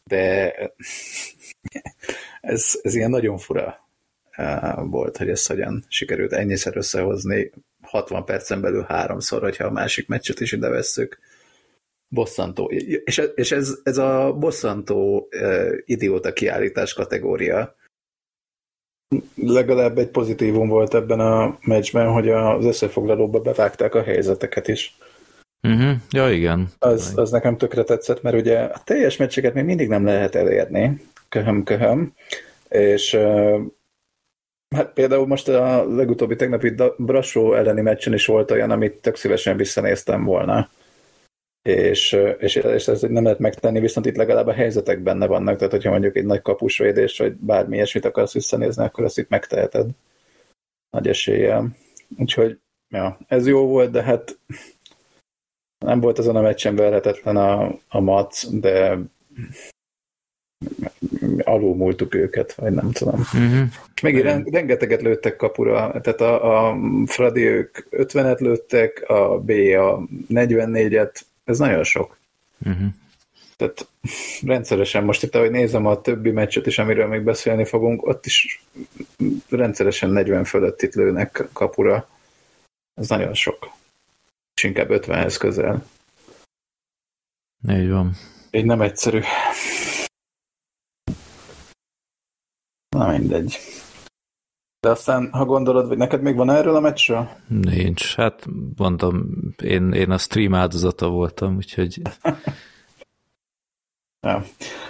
[0.04, 0.54] De
[2.42, 3.84] ez, ez ilyen nagyon fura
[4.76, 10.40] volt, hogy ezt hogyan sikerült ennyiszer összehozni 60 percen belül háromszor, hogyha a másik meccset
[10.40, 11.20] is ide vesszük.
[12.08, 12.66] Bosszantó.
[13.04, 15.30] És, és ez, ez a bosszantó
[15.86, 17.76] idióta kiállítás kategória,
[19.36, 24.98] legalább egy pozitívum volt ebben a meccsben, hogy az összefoglalóba bevágták a helyzeteket is.
[25.62, 25.96] Uh-huh.
[26.12, 26.70] Ja, igen.
[26.80, 31.02] Az, az nekem tökre tetszett, mert ugye a teljes meccseket még mindig nem lehet elérni,
[31.30, 32.14] köhöm, köhöm,
[32.70, 33.18] és
[34.76, 39.58] hát például most a legutóbbi tegnapi Brassó elleni meccsen is volt olyan, amit tök szívesen
[39.58, 40.70] visszanéztem volna
[41.66, 45.72] és, és, és ez nem lehet megtenni, viszont itt legalább a helyzetek benne vannak, tehát
[45.72, 49.90] hogyha mondjuk egy nagy kapusvédés, vagy bármi ilyesmit akarsz visszanézni, akkor ezt itt megteheted
[50.90, 51.76] nagy eséllyel.
[52.18, 54.40] Úgyhogy, ja, ez jó volt, de hát
[55.86, 58.98] Nem volt azon a meccsen verhetetlen a, a Mac, de
[61.44, 63.20] alul múltuk őket, vagy nem tudom.
[63.20, 63.68] Uh-huh.
[63.96, 64.44] És még Igen.
[64.44, 71.60] rengeteget lőttek kapura, tehát a, a Fradi ők 50-et lőttek, a B a 44-et, ez
[71.60, 72.18] nagyon sok.
[72.66, 72.88] Uh-huh.
[73.58, 73.88] Tehát
[74.42, 78.64] rendszeresen, most itt ahogy nézem a többi meccset is, amiről még beszélni fogunk, ott is
[79.50, 82.10] rendszeresen 40 fölött itt lőnek kapura.
[82.94, 83.72] Ez nagyon sok.
[84.56, 85.86] És inkább 50-hez közel.
[87.70, 88.16] Így van.
[88.52, 89.20] Így nem egyszerű.
[92.90, 93.58] Na mindegy.
[94.86, 97.30] De aztán, ha gondolod, hogy neked még van erről a meccsről?
[97.48, 98.16] Nincs.
[98.16, 98.46] Hát
[98.78, 99.30] mondom,
[99.62, 102.02] én, én a stream áldozata voltam, úgyhogy...
[104.28, 104.44] ja.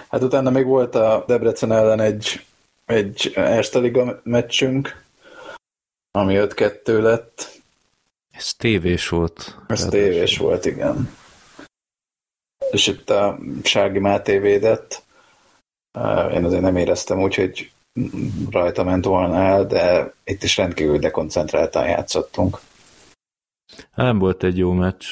[0.09, 2.45] Hát utána még volt a Debrecen ellen egy,
[2.85, 5.03] egy Erste Liga meccsünk,
[6.11, 7.61] ami 5-2 lett.
[8.31, 9.57] Ez tévés volt.
[9.67, 11.09] Ez tévés volt, igen.
[12.71, 15.03] És itt a Sági Máté védett.
[16.33, 17.71] Én azért nem éreztem úgy, hogy
[18.51, 22.59] rajta ment volna el, de itt is rendkívül dekoncentráltan játszottunk.
[23.95, 25.05] Nem volt egy jó meccs.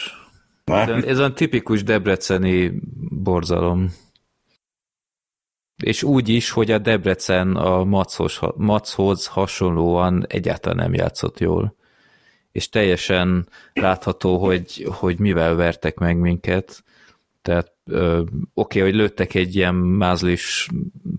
[0.64, 2.74] Ez, ez a tipikus debreceni
[3.10, 3.94] borzalom.
[5.84, 11.76] És úgy is, hogy a Debrecen a Machoz, Machoz hasonlóan egyáltalán nem játszott jól.
[12.52, 16.84] És teljesen látható, hogy, hogy mivel vertek meg minket.
[17.42, 20.70] Tehát oké, okay, hogy lőttek egy ilyen mázlis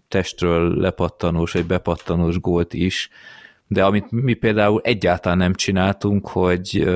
[0.09, 3.11] testről lepattanós, egy bepattanós gólt is,
[3.67, 6.91] de amit mi például egyáltalán nem csináltunk, hogy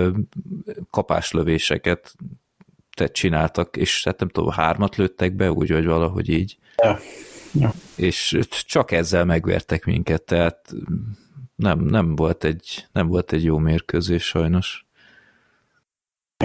[0.90, 2.14] kapáslövéseket
[2.94, 6.58] te csináltak, és hát nem tudom, hármat lőttek be, úgy, vagy valahogy így.
[6.82, 6.98] Ja.
[7.52, 7.72] Ja.
[7.96, 10.74] És csak ezzel megvertek minket, tehát
[11.54, 14.86] nem, nem, volt egy, nem volt egy jó mérkőzés sajnos.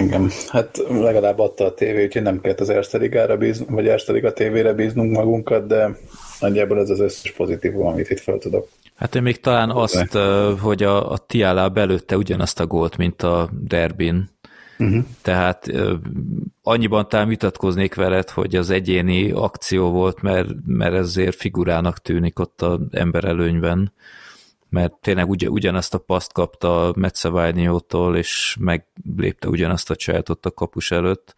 [0.00, 4.12] Engem, hát legalább adta a tévé, úgyhogy nem kellett az Erste Ligára bíznunk, vagy Erste
[4.12, 5.96] Liga tévére bíznunk magunkat, de
[6.40, 8.68] nagyjából ez az összes pozitívum, amit itt fel tudok.
[8.94, 10.18] Hát én még talán azt,
[10.60, 14.30] hogy a, a Tiala belőtte ugyanazt a gólt, mint a Derbin.
[14.78, 15.04] Uh-huh.
[15.22, 15.72] Tehát
[16.62, 22.62] annyiban talán vitatkoznék veled, hogy az egyéni akció volt, mert, mert ezért figurának tűnik ott
[22.62, 23.92] az emberelőnyben
[24.74, 30.90] mert tényleg ugy, ugyanazt a paszt kapta Metszaványótól, és meglépte ugyanazt a csajátot a kapus
[30.90, 31.34] előtt.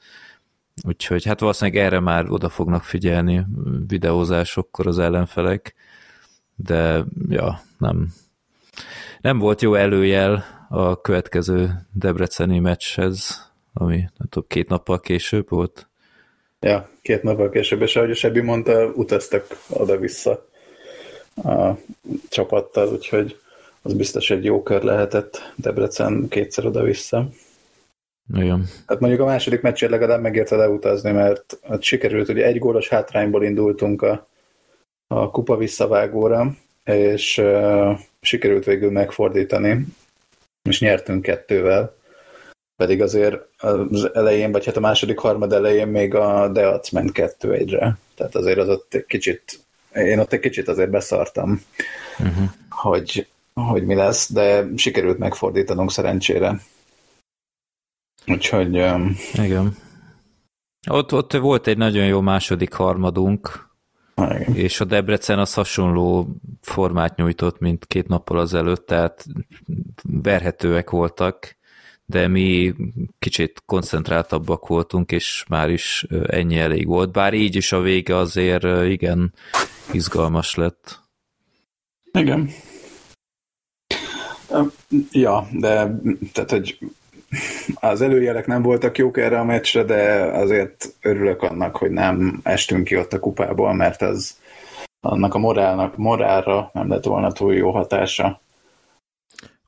[0.87, 3.47] Úgyhogy hát valószínűleg erre már oda fognak figyelni
[3.87, 5.75] videózásokkor az ellenfelek,
[6.55, 8.13] de ja, nem.
[9.21, 15.89] Nem volt jó előjel a következő debreceni meccshez, ami nem tudom, két nappal később volt.
[16.61, 20.49] Ja, két nappal később, és ahogy a Sebi mondta, utaztak oda-vissza
[21.45, 21.79] a
[22.29, 23.41] csapattal, úgyhogy
[23.83, 27.29] az biztos egy jó kör lehetett Debrecen kétszer oda-vissza.
[28.35, 28.65] Igen.
[28.87, 33.45] Hát mondjuk a második meccsért legalább megérte leutazni, mert hát sikerült, ugye egy gólos hátrányból
[33.45, 34.27] indultunk a,
[35.07, 39.87] a kupa visszavágóra, és uh, sikerült végül megfordítani,
[40.69, 41.95] és nyertünk kettővel.
[42.77, 47.53] Pedig azért az elején, vagy hát a második harmad elején még a Deac ment kettő
[47.53, 47.99] egyre.
[48.15, 49.66] Tehát azért az ott kicsit
[49.97, 51.63] én ott egy kicsit azért beszartam,
[52.19, 52.49] uh-huh.
[52.69, 56.61] hogy, hogy mi lesz, de sikerült megfordítanunk szerencsére.
[58.27, 58.75] Úgyhogy...
[59.35, 59.77] Igen.
[60.91, 63.69] Ott, ott volt egy nagyon jó második harmadunk,
[64.17, 64.55] igen.
[64.55, 66.29] és a Debrecen az hasonló
[66.61, 69.27] formát nyújtott, mint két nappal azelőtt, tehát
[70.03, 71.57] verhetőek voltak,
[72.05, 72.75] de mi
[73.19, 77.13] kicsit koncentráltabbak voltunk, és már is ennyi elég volt.
[77.13, 79.35] Bár így is a vége azért igen
[79.93, 81.01] izgalmas lett.
[82.13, 82.51] Igen.
[85.11, 86.01] Ja, de
[86.33, 86.79] tehát, hogy
[87.75, 92.85] az előjelek nem voltak jók erre a meccsre, de azért örülök annak, hogy nem estünk
[92.85, 94.39] ki ott a kupából, mert az
[95.01, 98.41] annak a morálnak, morálra nem lett volna túl jó hatása.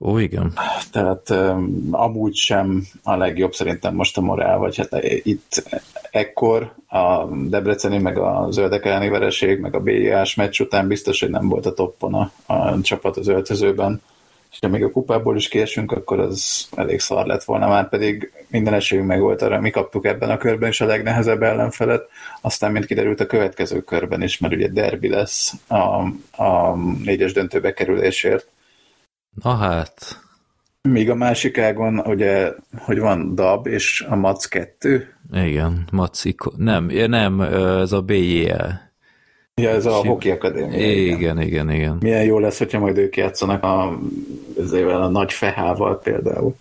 [0.00, 0.52] Ó, igen.
[0.92, 5.62] Tehát um, amúgy sem a legjobb szerintem most a morál, vagy hát itt
[6.10, 11.30] ekkor a Debreceni, meg a zöldek elleni vereség, meg a BIA-s meccs után biztos, hogy
[11.30, 14.02] nem volt a toppon a, a csapat az öltözőben.
[14.50, 18.32] És ha még a kupából is kiesünk, akkor az elég szar lett volna, már pedig
[18.48, 22.08] minden esélyünk meg volt arra, mi kaptuk ebben a körben is a legnehezebb ellenfelet,
[22.40, 25.76] aztán mint kiderült a következő körben is, mert ugye derbi lesz a,
[26.42, 28.46] a négyes döntőbe kerülésért
[29.42, 30.20] Na hát.
[30.82, 35.14] Még a másik ágon, ugye, hogy van DAB és a MAC 2.
[35.32, 36.22] Igen, MAC
[36.56, 38.86] nem, nem, ez a BJL.
[39.54, 40.78] Ja, ez a Hockey Akadémia.
[40.78, 41.96] Igen, igen, igen, igen.
[42.00, 43.98] Milyen jó lesz, hogyha majd ők játszanak a,
[44.58, 46.56] ezével a nagy fehával például.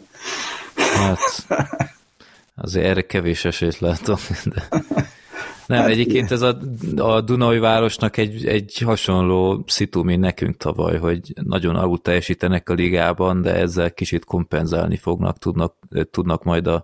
[0.75, 1.19] Hát,
[2.55, 4.17] azért erre kevés esélyt látom.
[4.43, 4.63] De...
[5.67, 6.57] Nem, hát, egyébként ez a,
[6.95, 12.73] a Dunai városnak egy, egy hasonló szitu, mint nekünk tavaly, hogy nagyon alul teljesítenek a
[12.73, 15.75] ligában, de ezzel kicsit kompenzálni fognak, tudnak,
[16.11, 16.83] tudnak majd a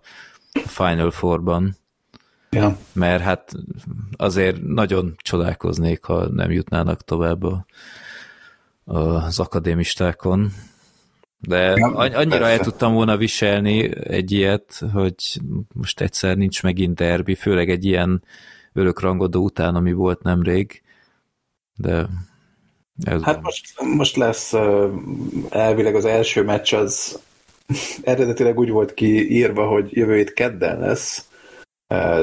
[0.53, 1.75] Final Four-ban.
[2.49, 2.77] Ja.
[2.93, 3.51] Mert hát
[4.15, 7.65] azért nagyon csodálkoznék, ha nem jutnának tovább a,
[8.83, 10.51] az akadémistákon.
[11.39, 12.45] De ja, annyira persze.
[12.45, 15.15] el tudtam volna viselni egy ilyet, hogy
[15.73, 18.23] most egyszer nincs megint derbi, főleg egy ilyen
[18.73, 20.81] örökrangodó után, ami volt nemrég.
[21.75, 22.07] De
[23.03, 24.53] ez hát most, most lesz
[25.49, 27.19] elvileg az első meccs az
[28.03, 31.27] eredetileg úgy volt kiírva, hogy jövő hét kedden lesz,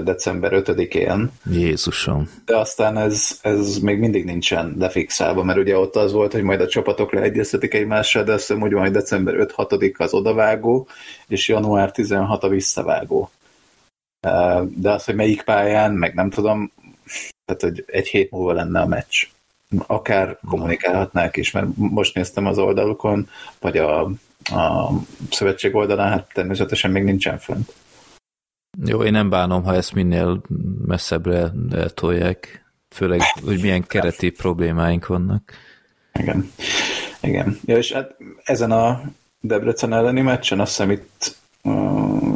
[0.04, 1.30] december 5-én.
[1.50, 2.30] Jézusom.
[2.44, 6.60] De aztán ez, ez még mindig nincsen lefixálva, mert ugye ott az volt, hogy majd
[6.60, 10.88] a csapatok leegyeztetik egymással, de azt hiszem úgy van, hogy december 5-6 az odavágó,
[11.26, 13.30] és január 16 a visszavágó.
[14.20, 16.72] De az, hogy melyik pályán, meg nem tudom,
[17.44, 19.26] tehát hogy egy hét múlva lenne a meccs.
[19.86, 23.28] Akár kommunikálhatnák is, mert most néztem az oldalukon,
[23.60, 24.00] vagy a,
[24.44, 24.90] a
[25.30, 27.72] szövetség oldalán, hát természetesen még nincsen fönt.
[28.84, 30.40] Jó, én nem bánom, ha ezt minél
[30.86, 35.52] messzebbre eltolják, főleg, hogy milyen kereti problémáink vannak.
[36.12, 36.52] Igen.
[37.20, 37.58] Igen.
[37.64, 39.02] Ja, és hát ezen a
[39.40, 41.36] Debrecen elleni meccsen azt hiszem itt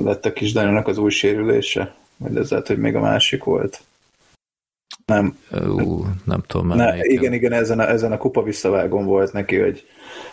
[0.04, 3.80] lett a kis Danielnak az új sérülése, vagy ez lehet, hogy még a másik volt.
[5.06, 5.38] Nem.
[5.66, 6.66] Ú, nem tudom.
[6.66, 9.86] Ne, igen, igen, ezen a, ezen a kupa visszavágón volt neki, hogy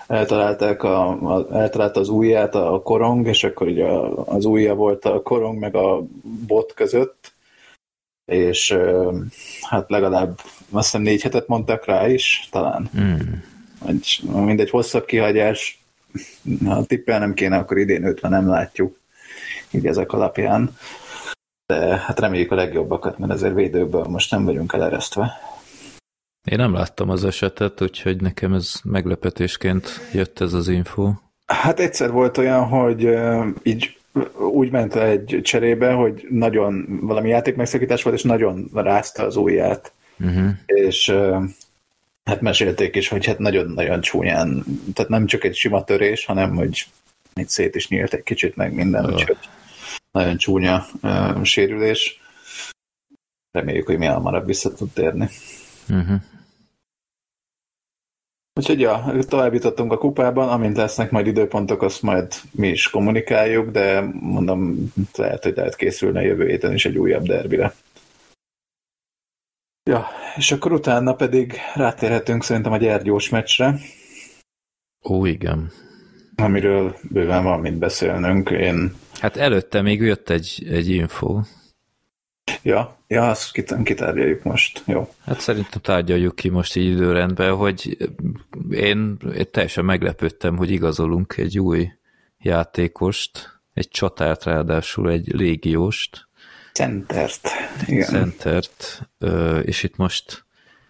[0.07, 3.85] eltalálták a, a, eltalálta az ujját a korong, és akkor ugye
[4.25, 6.03] az ujja volt a korong meg a
[6.47, 7.33] bot között,
[8.25, 8.77] és
[9.61, 10.39] hát legalább
[10.71, 12.89] azt hiszem négy hetet mondtak rá is, talán.
[12.99, 13.15] Mm.
[13.87, 15.80] Egy, mindegy hosszabb kihagyás,
[16.65, 18.99] ha tippel nem kéne, akkor idén őt nem látjuk,
[19.71, 20.75] így ezek alapján.
[21.65, 25.31] De hát reméljük a legjobbakat, mert ezért védőből most nem vagyunk eleresztve.
[26.51, 31.13] Én nem láttam az esetet, úgyhogy nekem ez meglepetésként jött ez az info.
[31.45, 33.09] Hát egyszer volt olyan, hogy
[33.63, 33.99] így
[34.51, 39.93] úgy ment egy cserébe, hogy nagyon valami játék megszakítás volt, és nagyon rázta az ujját.
[40.19, 40.49] Uh-huh.
[40.65, 41.13] És
[42.23, 46.85] hát mesélték is, hogy hát nagyon-nagyon csúnyán, tehát nem csak egy sima törés, hanem hogy
[47.33, 49.11] itt szét is nyílt egy kicsit meg minden, uh.
[49.11, 49.37] úgyhogy
[50.11, 52.21] nagyon csúnya uh, sérülés.
[53.51, 55.29] Reméljük, hogy mi hamarabb vissza tud térni.
[55.89, 56.21] Uh-huh.
[58.53, 63.69] Úgyhogy ja, tovább jutottunk a kupában, amint lesznek majd időpontok, azt majd mi is kommunikáljuk,
[63.69, 67.73] de mondom, lehet, hogy lehet készülni jövő héten is egy újabb derbire.
[69.83, 73.79] Ja, és akkor utána pedig rátérhetünk szerintem a gyergyós meccsre.
[75.03, 75.71] Ó, igen.
[76.35, 78.49] Amiről bőven van mit beszélnünk.
[78.49, 78.95] Én...
[79.19, 81.41] Hát előtte még jött egy, egy info.
[82.61, 83.51] Ja, ja, azt
[83.83, 84.83] kitárgyaljuk most.
[84.85, 85.13] Jó.
[85.25, 87.97] Hát szerintem tárgyaljuk ki most így időrendben, hogy
[88.71, 91.91] én, én teljesen meglepődtem, hogy igazolunk egy új
[92.37, 96.27] játékost, egy csatárt ráadásul, egy légióst.
[96.73, 97.49] Centert.
[97.87, 98.07] Igen.
[98.07, 99.01] Centert,
[99.63, 100.45] és itt most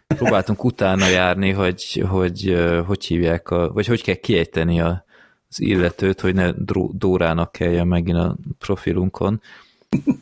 [0.08, 5.06] próbáltunk utána járni, hogy hogy, hogy hívják, a, vagy hogy kell kiejteni a,
[5.50, 6.52] az illetőt, hogy ne
[6.92, 9.42] Dórának kelljen megint a profilunkon.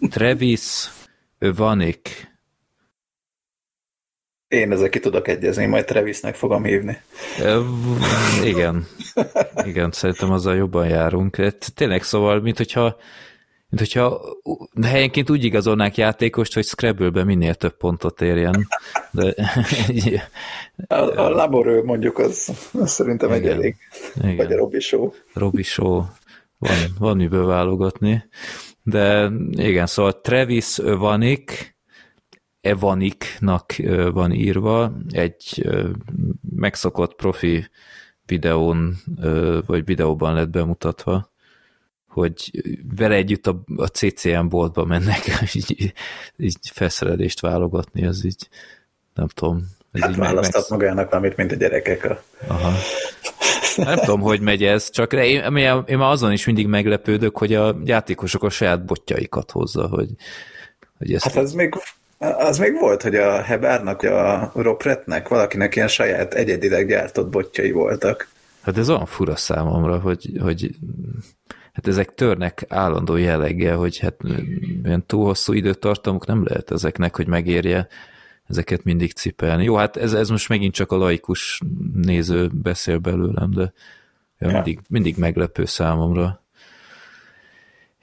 [0.09, 0.89] Travis
[1.39, 2.27] Vanik.
[4.47, 7.01] Én ezzel ki tudok egyezni, majd Travisnek fogom hívni.
[8.43, 8.87] Igen.
[9.65, 11.57] Igen, szerintem azzal jobban járunk.
[11.73, 12.97] Tényleg szóval, mint hogyha
[13.69, 14.21] mint hogyha
[14.81, 18.67] helyenként úgy igazolnák játékost, hogy Scrabble-be minél több pontot érjen.
[19.11, 19.35] De...
[20.95, 23.75] a, a Laborő mondjuk az, az szerintem igen, egy elég.
[24.15, 24.35] Igen.
[24.35, 25.11] Vagy a Robi Show.
[25.33, 26.03] Robi Show.
[26.57, 28.23] Van, van miből válogatni.
[28.83, 31.77] De igen, szóval Travis Vanik,
[32.61, 33.75] Evaniknak
[34.13, 35.69] van írva, egy
[36.55, 37.69] megszokott profi
[38.25, 38.95] videón,
[39.65, 41.28] vagy videóban lett bemutatva,
[42.19, 42.51] hogy
[42.95, 45.21] vele együtt a, a CCM boltba mennek,
[45.53, 45.93] így,
[46.37, 48.49] így felszerelést válogatni, az így,
[49.13, 49.77] nem tudom.
[49.91, 50.79] Ez hát így választott meg...
[50.79, 52.03] magának valamit, mint a gyerekek.
[52.03, 52.21] A...
[52.47, 52.71] Aha.
[53.75, 57.53] Nem tudom, hogy megy ez, csak én, én, én már azon is mindig meglepődök, hogy
[57.53, 60.09] a játékosok a saját botjaikat hozza, hogy,
[60.97, 61.23] hogy ezt...
[61.23, 61.73] Hát ez még,
[62.17, 68.27] az még volt, hogy a Hebárnak, a Ropretnek valakinek ilyen saját egyedileg gyártott botjai voltak.
[68.61, 70.75] Hát ez olyan fura számomra, hogy, hogy
[71.79, 74.15] hát ezek törnek állandó jelleggel, hogy hát
[74.83, 77.87] ilyen túl hosszú időtartamuk nem lehet ezeknek, hogy megérje
[78.47, 79.63] ezeket mindig cipelni.
[79.63, 81.61] Jó, hát ez, ez most megint csak a laikus
[81.93, 83.73] néző beszél belőlem, de
[84.37, 84.51] ja.
[84.51, 86.43] mindig, mindig meglepő számomra.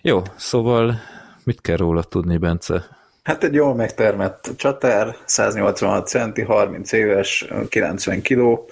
[0.00, 1.00] Jó, szóval
[1.46, 2.88] Mit kell róla tudni, Bence?
[3.22, 8.68] Hát egy jól megtermett csatár, 186 centi, 30 éves, 90 kiló.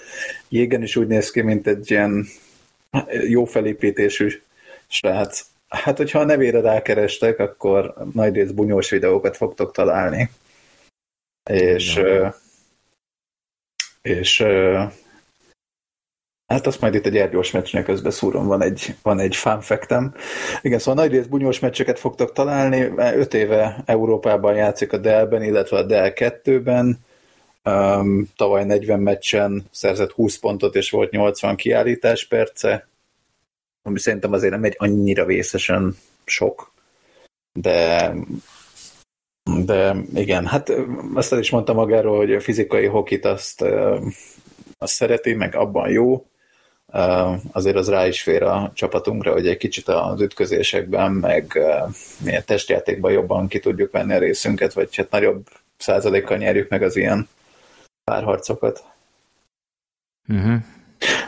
[0.48, 2.26] Jégen is úgy néz ki, mint egy ilyen
[3.28, 4.28] jó felépítésű
[4.94, 5.44] srác.
[5.68, 10.30] Hát, hogyha a nevére rákerestek, akkor nagy rész bunyós videókat fogtok találni.
[11.50, 12.34] És, ja.
[14.02, 14.44] és
[16.46, 20.14] Hát azt majd itt egy ergyós meccsnek közben szúrom, van egy, van egy fun factem.
[20.62, 25.76] Igen, szóval nagy rész bunyós meccseket fogtok találni, öt éve Európában játszik a Dell-ben, illetve
[25.76, 26.98] a Dell 2-ben,
[27.64, 32.88] um, tavaly 40 meccsen szerzett 20 pontot, és volt 80 kiállítás perce,
[33.86, 36.72] ami szerintem azért nem egy annyira vészesen sok,
[37.52, 38.12] de
[39.64, 40.72] de igen, hát
[41.14, 43.64] azt is mondta magáról, hogy a fizikai hokit azt,
[44.78, 46.26] azt szereti, meg abban jó,
[47.52, 51.58] azért az rá is fér a csapatunkra, hogy egy kicsit az ütközésekben, meg
[52.24, 56.96] milyen testjátékban jobban ki tudjuk venni a részünket, vagy hát nagyobb százalékkal nyerjük meg az
[56.96, 57.28] ilyen
[58.04, 58.84] párharcokat.
[60.28, 60.62] Uh-huh.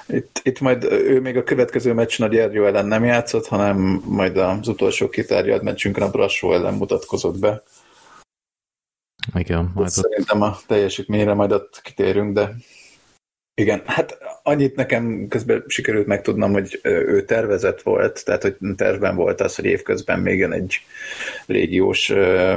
[0.08, 4.36] Itt, itt majd ő még a következő meccs Nagy Ergyó ellen nem játszott, hanem majd
[4.36, 7.62] az utolsó kitárgyalt meccsünkön a Brassó ellen mutatkozott be.
[9.34, 9.92] Igen, majd ott...
[9.92, 12.54] Szerintem a teljesítményre majd ott kitérünk, de
[13.54, 19.40] igen, hát annyit nekem közben sikerült megtudnom, hogy ő tervezett volt, tehát hogy tervben volt
[19.40, 20.80] az, hogy évközben még jön egy
[21.46, 22.10] légiós,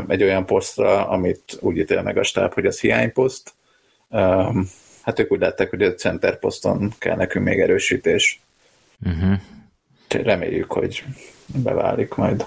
[0.08, 3.54] egy olyan posztra, amit úgy ítél meg a stáb, hogy az hiányposzt.
[5.10, 8.42] Hát ők úgy látták, hogy a center poszton kell nekünk még erősítés.
[9.06, 9.40] Uh-huh.
[10.08, 11.04] Reméljük, hogy
[11.64, 12.46] beválik majd.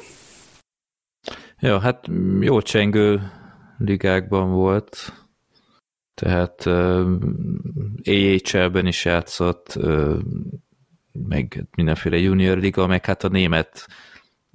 [1.58, 2.06] Jó, hát
[2.40, 3.30] jó csengő
[3.78, 5.12] ligákban volt,
[6.14, 7.10] tehát uh,
[8.04, 10.18] AHL-ben is játszott, uh,
[11.12, 13.86] meg mindenféle junior liga, meg hát a német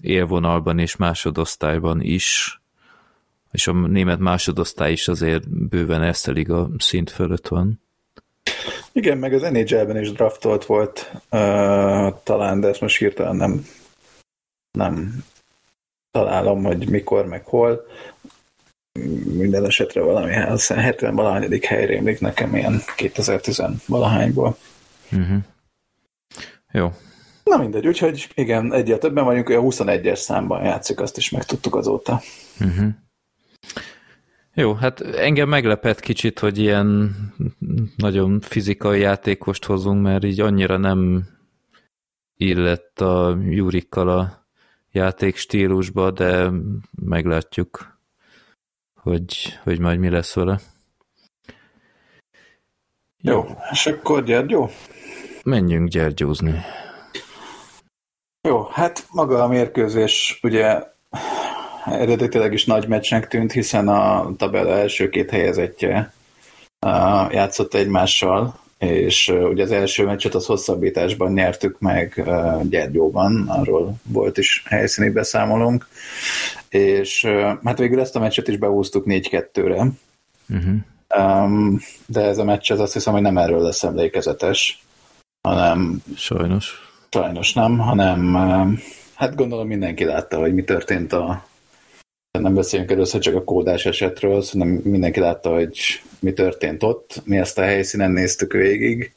[0.01, 2.61] élvonalban és másodosztályban is,
[3.51, 7.85] és a német másodosztály is azért bőven ezt a liga szint fölött van.
[8.91, 13.67] Igen, meg az NHL-ben is draftolt volt uh, talán, de ezt most hirtelen nem,
[14.71, 15.23] nem
[16.11, 17.85] találom, hogy mikor, meg hol
[19.23, 24.57] minden esetre valami 70 valahányadik helyre emlék nekem ilyen 2010 valahányból.
[25.11, 25.37] Uh-huh.
[26.71, 26.91] Jó.
[27.43, 32.21] Na mindegy, úgyhogy igen, egyet többen vagyunk, a 21-es számban játszik, azt is megtudtuk azóta.
[32.59, 32.87] Uh-huh.
[34.59, 37.15] Jó, hát engem meglepett kicsit, hogy ilyen
[37.95, 41.27] nagyon fizikai játékost hozunk, mert így annyira nem
[42.37, 44.47] illett a Jurikkal a
[44.91, 46.49] játék stílusba, de
[47.05, 47.99] meglátjuk
[48.95, 50.59] hogy, hogy majd mi lesz vele.
[53.17, 54.69] Jó, és akkor Gyergyó?
[55.43, 56.61] Menjünk gyergyózni.
[58.41, 60.83] Jó, hát maga a mérkőzés ugye
[61.91, 66.13] eredetileg is nagy meccsnek tűnt, hiszen a tabella első két helyezettje
[67.31, 72.23] játszott egymással, és ugye az első meccset az hosszabbításban nyertük meg
[72.69, 75.87] Gyergyóban, arról volt is helyszíni beszámolunk,
[76.69, 77.25] és
[77.63, 79.87] hát végül ezt a meccset is beúztuk 4-2-re,
[80.49, 81.43] uh-huh.
[81.43, 84.83] um, de ez a meccs az azt hiszem, hogy nem erről lesz emlékezetes,
[85.41, 86.01] hanem...
[86.15, 86.85] Sajnos.
[87.11, 88.35] Sajnos nem, hanem
[89.13, 91.45] hát gondolom mindenki látta, hogy mi történt a
[92.41, 95.77] nem beszéljünk először csak a kódás esetről, hanem mindenki látta, hogy
[96.19, 97.21] mi történt ott.
[97.25, 99.13] Mi ezt a helyszínen néztük végig.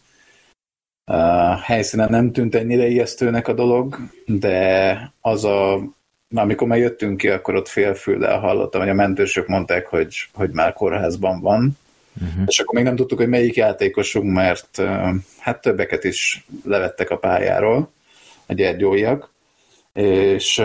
[1.04, 3.96] A helyszínen nem tűnt ennyire ijesztőnek a dolog,
[4.26, 5.80] de az a
[6.30, 10.50] Na, amikor már jöttünk ki, akkor ott félfüllel hallottam, hogy a mentősök mondták, hogy, hogy
[10.50, 11.78] már kórházban van.
[12.20, 12.42] Uh-huh.
[12.46, 14.82] És akkor még nem tudtuk, hogy melyik játékosunk, mert
[15.38, 17.90] hát többeket is levettek a pályáról,
[18.46, 19.32] a gyergyóiak,
[19.92, 20.62] és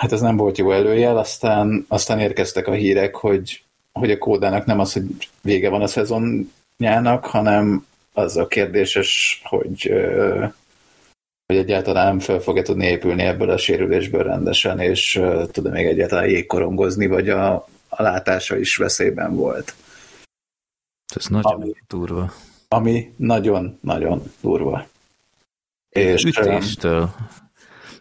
[0.00, 4.64] hát ez nem volt jó előjel, aztán, aztán érkeztek a hírek, hogy, hogy a kódának
[4.64, 5.04] nem az, hogy
[5.42, 9.92] vége van a szezonjának, hanem az a kérdéses, hogy
[11.46, 17.06] hogy egyáltalán fel fog-e tudni épülni ebből a sérülésből rendesen, és tud-e még egyáltalán jégkorongozni,
[17.06, 17.54] vagy a,
[17.88, 19.74] a látása is veszélyben volt.
[21.14, 22.32] Ez nagyon ami, durva.
[22.68, 24.86] Ami nagyon-nagyon durva.
[25.88, 27.14] És, Ütéstől.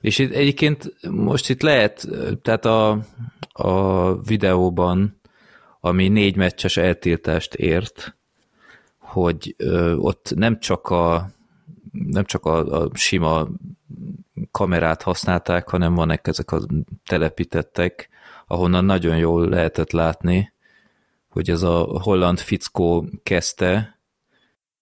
[0.01, 2.07] És itt egyébként most itt lehet,
[2.41, 2.99] tehát a,
[3.51, 5.19] a videóban,
[5.79, 8.17] ami négy meccses eltiltást ért,
[8.97, 11.29] hogy ö, ott nem csak a
[11.91, 13.47] nem csak a, a sima
[14.51, 16.61] kamerát használták, hanem vannak ezek a
[17.05, 18.09] telepítettek,
[18.47, 20.53] ahonnan nagyon jól lehetett látni,
[21.29, 23.98] hogy ez a holland fickó kezdte,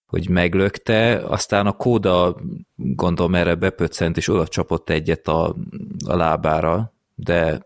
[0.07, 2.35] hogy meglökte, aztán a kóda
[2.75, 5.55] gondolom erre bepöccent, és oda csapott egyet a,
[6.05, 7.65] a lábára, de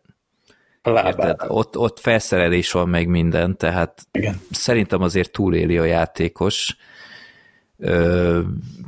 [0.84, 1.40] Érted?
[1.48, 4.42] Ott, ott felszerelés van meg minden, tehát Igen.
[4.52, 6.78] szerintem azért túléli a játékos.
[7.78, 8.42] Ö,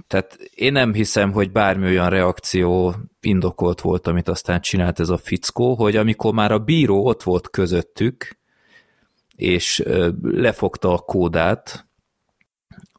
[0.07, 5.17] tehát én nem hiszem, hogy bármi olyan reakció indokolt volt, amit aztán csinált ez a
[5.17, 8.37] fickó, hogy amikor már a bíró ott volt közöttük,
[9.35, 11.87] és ö, lefogta a kódát,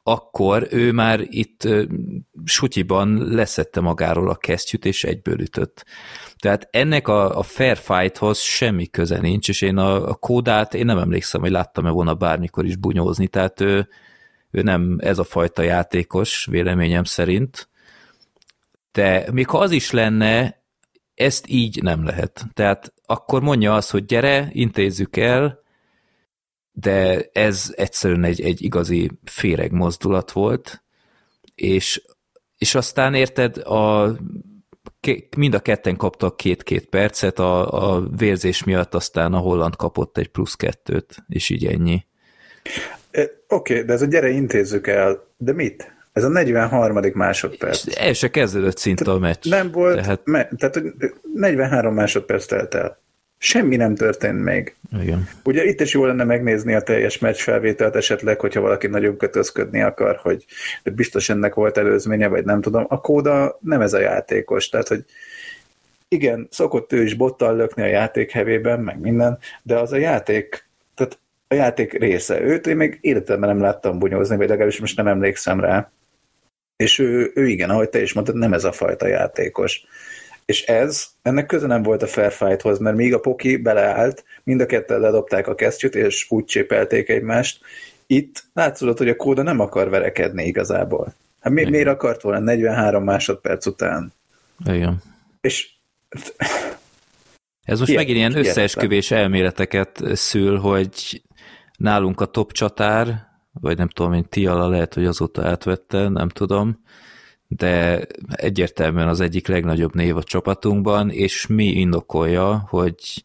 [0.06, 1.68] akkor ő már itt
[2.44, 5.84] sutyiban leszette magáról a kesztyűt, és egyből ütött.
[6.36, 10.84] Tehát ennek a, a fair fighthoz semmi köze nincs, és én a, a kódát, én
[10.84, 13.88] nem emlékszem, hogy láttam-e volna bármikor is bunyózni, tehát ő,
[14.50, 17.68] ő nem ez a fajta játékos, véleményem szerint.
[18.92, 20.62] De még ha az is lenne,
[21.14, 22.44] ezt így nem lehet.
[22.52, 25.63] Tehát akkor mondja azt, hogy gyere, intézzük el,
[26.76, 30.82] de ez egyszerűen egy, egy igazi féreg mozdulat volt,
[31.54, 32.02] és,
[32.58, 34.16] és aztán érted, a,
[35.36, 40.28] mind a ketten kaptak két-két percet, a, a vérzés miatt aztán a holland kapott egy
[40.28, 42.06] plusz kettőt, és így ennyi.
[43.12, 45.92] Oké, okay, de ez a gyere intézzük el, de mit?
[46.12, 47.10] Ez a 43.
[47.14, 47.86] másodperc.
[47.86, 49.48] És el se kezdődött szinte a meccs.
[49.48, 50.82] Nem volt, tehát, me, tehát
[51.34, 53.02] 43 másodperc telt el.
[53.44, 54.74] Semmi nem történt még.
[55.00, 55.28] Igen.
[55.44, 59.82] Ugye itt is jó lenne megnézni a teljes meccs felvételt esetleg, hogyha valaki nagyon kötözködni
[59.82, 60.44] akar, hogy
[60.94, 62.84] biztos ennek volt előzménye, vagy nem tudom.
[62.88, 65.04] A kóda nem ez a játékos, tehát hogy
[66.08, 70.68] igen, szokott ő is bottal lökni a játék hevében, meg minden, de az a játék,
[70.94, 71.18] tehát
[71.48, 72.40] a játék része.
[72.40, 75.90] Őt én még életemben nem láttam bunyózni, vagy legalábbis most nem emlékszem rá.
[76.76, 79.86] És ő, ő igen, ahogy te is mondtad, nem ez a fajta játékos.
[80.44, 84.60] És ez, ennek köze nem volt a fair fighthoz, mert míg a poki beleállt, mind
[84.60, 87.60] a ketten ledobták a kesztyűt, és úgy csépelték egymást.
[88.06, 91.14] Itt látszott, hogy a kóda nem akar verekedni igazából.
[91.40, 94.12] Hát mi, miért akart volna 43 másodperc után?
[94.64, 95.02] Igen.
[95.40, 95.70] És
[97.64, 101.22] ez most ilyen, megint ilyen összeesküvés elméleteket szül, hogy
[101.76, 106.82] nálunk a top csatár, vagy nem tudom, mint Tiala lehet, hogy azóta átvette, nem tudom,
[107.48, 113.24] de egyértelműen az egyik legnagyobb név a csapatunkban, és mi indokolja, hogy,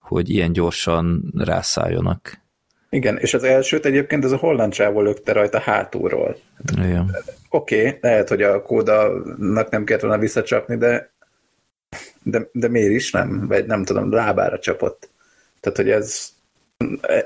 [0.00, 2.46] hogy ilyen gyorsan rászálljonak.
[2.90, 6.36] Igen, és az elsőt egyébként ez a holland csávó lökte rajta hátulról.
[6.76, 7.16] Igen.
[7.50, 11.12] Oké, okay, lehet, hogy a kódanak nem kellett volna visszacsapni, de,
[12.22, 13.46] de, de miért is nem?
[13.46, 15.10] Vagy nem tudom, lábára csapott.
[15.60, 16.28] Tehát, hogy ez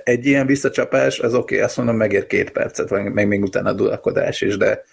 [0.05, 3.69] egy ilyen visszacsapás, az oké, okay, azt mondom, megér két percet, vagy meg még utána
[3.69, 4.85] a dulakodás is, de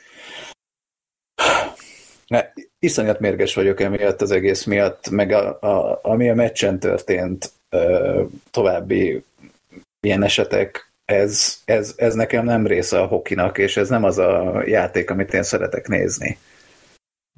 [2.30, 2.46] ne,
[2.80, 7.52] iszonyat mérges vagyok emiatt az egész miatt, meg a, a, ami a meccsen történt,
[8.52, 9.24] további
[10.00, 14.62] ilyen esetek, ez, ez, ez nekem nem része a hokinak, és ez nem az a
[14.66, 16.38] játék, amit én szeretek nézni.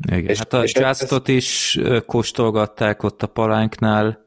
[0.07, 1.35] Igen, és, hát a Justot ez...
[1.35, 4.25] is kóstolgatták ott a palánknál,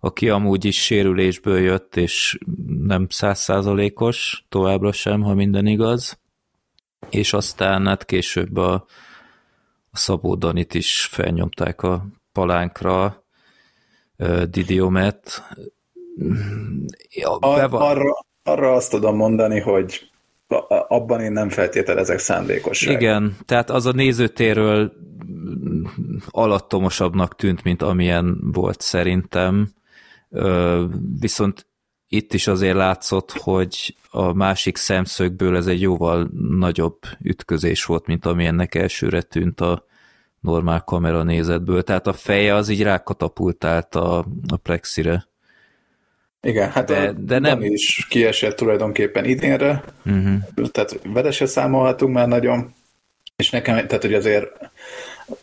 [0.00, 2.38] aki amúgy is sérülésből jött, és
[2.86, 6.18] nem százszázalékos, továbbra sem, ha minden igaz.
[7.10, 8.86] És aztán hát később a,
[9.90, 13.24] a Szabó Danit is felnyomták a palánkra,
[14.50, 15.42] Didiomet.
[17.10, 20.10] Ja, Ar- arra, arra azt tudom mondani, hogy
[20.88, 23.00] abban én nem feltételezek szándékosságot.
[23.00, 24.92] Igen, tehát az a nézőtéről
[26.28, 29.68] alattomosabbnak tűnt, mint amilyen volt szerintem.
[31.20, 31.66] Viszont
[32.08, 38.26] itt is azért látszott, hogy a másik szemszögből ez egy jóval nagyobb ütközés volt, mint
[38.26, 39.86] ami ennek elsőre tűnt a
[40.40, 41.82] normál kamera nézetből.
[41.82, 45.26] Tehát a feje az így rákatapultált a, a plexire.
[46.40, 50.68] Igen, hát de, de nem is kiesett tulajdonképpen idénre, uh-huh.
[50.70, 52.74] tehát vele se számolhatunk már nagyon,
[53.36, 54.70] és nekem, tehát hogy azért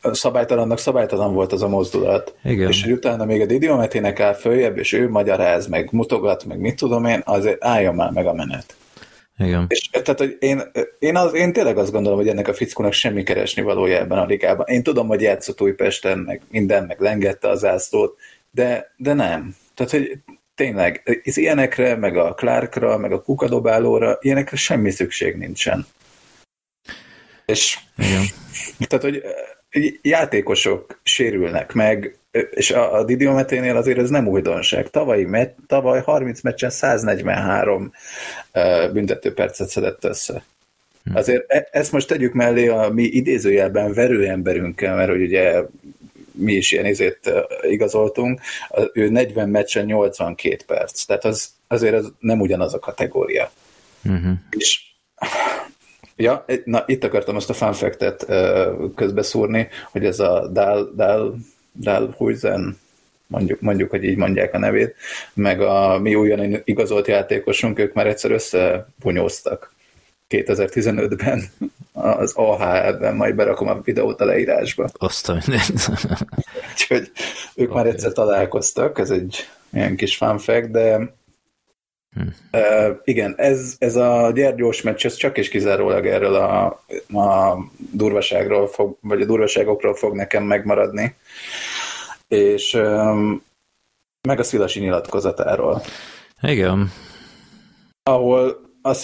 [0.01, 2.35] szabálytalannak szabálytalan volt az a mozdulat.
[2.43, 2.67] Igen.
[2.67, 6.75] És hogy utána még a Didiometének áll följebb, és ő magyaráz, meg mutogat, meg mit
[6.75, 8.75] tudom én, azért álljon már meg a menet.
[9.37, 9.65] Igen.
[9.67, 10.61] És tehát, hogy én,
[10.99, 14.25] én, az, én tényleg azt gondolom, hogy ennek a fickónak semmi keresni valója ebben a
[14.25, 14.65] ligában.
[14.67, 18.17] Én tudom, hogy játszott Újpesten, meg minden, meg lengette az ászlót,
[18.51, 19.55] de, de nem.
[19.73, 20.19] Tehát, hogy
[20.55, 25.85] tényleg, az ilyenekre, meg a Clarkra, meg a kukadobálóra, ilyenekre semmi szükség nincsen.
[27.45, 28.23] És Igen.
[28.87, 29.23] tehát, hogy
[30.01, 32.17] játékosok sérülnek meg,
[32.51, 34.89] és a, a Didiometénél azért ez nem újdonság.
[34.89, 37.91] Tavaly, met, tavaly 30 meccsen 143
[38.53, 40.43] uh, büntetőpercet szedett össze.
[41.03, 41.15] Hm.
[41.15, 45.61] Azért e, ezt most tegyük mellé a mi idézőjelben verőemberünkkel, mert hogy ugye
[46.31, 48.41] mi is ilyen izét igazoltunk,
[48.93, 53.51] ő 40 meccsen 82 perc, tehát az, azért ez nem ugyanaz a kategória.
[54.03, 54.31] Uh-huh.
[54.49, 54.79] És
[56.15, 58.25] Ja, na itt akartam azt a fun fact-et
[58.95, 61.37] közbeszúrni, hogy ez a Dal, Dal,
[61.79, 62.77] Dal Huizen
[63.27, 64.95] mondjuk, mondjuk, hogy így mondják a nevét,
[65.33, 69.73] meg a mi újon igazolt játékosunk, ők már egyszer összebunyóztak
[70.29, 71.43] 2015-ben
[71.93, 74.89] az AHL-ben, majd berakom a videót a leírásba.
[74.93, 75.89] Azt a mindent.
[76.71, 77.11] Úgyhogy
[77.55, 77.83] ők okay.
[77.83, 81.13] már egyszer találkoztak, ez egy ilyen kis fact, de
[82.15, 82.21] Hm.
[82.51, 86.65] Uh, igen, ez, ez a gyergyós meccs, ez csak és kizárólag erről a,
[87.19, 87.57] a
[87.91, 91.15] durvaságról fog, vagy a durvaságokról fog nekem megmaradni,
[92.27, 93.43] és um,
[94.27, 95.81] meg a Szilasi nyilatkozatáról.
[96.41, 96.91] Igen.
[98.03, 98.95] Ahol a,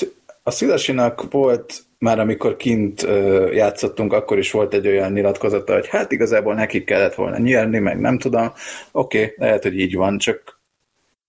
[0.44, 3.02] a Szilasinak volt már amikor kint
[3.52, 8.00] játszottunk, akkor is volt egy olyan nyilatkozata, hogy hát igazából nekik kellett volna nyerni, meg
[8.00, 8.54] nem tudom.
[8.92, 10.61] Oké, okay, lehet, hogy így van, csak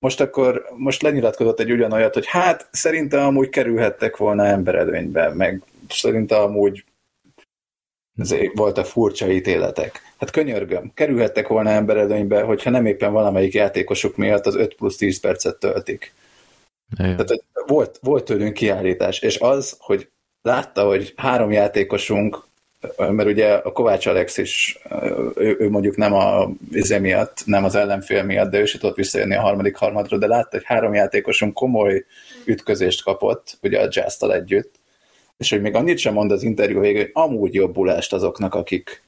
[0.02, 6.40] most akkor, most lenyilatkozott egy ugyanolyat, hogy hát szerintem amúgy kerülhettek volna emberedőnybe, meg szerintem
[6.40, 6.84] amúgy
[8.54, 10.00] voltak furcsa ítéletek.
[10.18, 15.20] Hát könyörgöm, kerülhettek volna emberedőnybe, hogyha nem éppen valamelyik játékosuk miatt az 5 plusz 10
[15.20, 16.12] percet töltik.
[16.96, 20.08] Tehát volt, volt tőlünk kiállítás, és az, hogy
[20.42, 22.44] látta, hogy három játékosunk
[22.96, 24.78] mert ugye a Kovács Alex is,
[25.34, 28.96] ő, ő mondjuk nem a vize miatt, nem az ellenfél miatt, de ő is tudott
[28.96, 32.04] visszajönni a harmadik harmadra, de látta, hogy három játékosunk komoly
[32.44, 34.74] ütközést kapott, ugye a jazz együtt,
[35.36, 39.02] és hogy még annyit sem mond az interjú végén, hogy amúgy jobbulást azoknak, akik,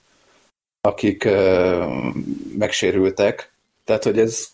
[0.80, 1.84] akik uh,
[2.58, 3.52] megsérültek.
[3.84, 4.48] Tehát, hogy ez...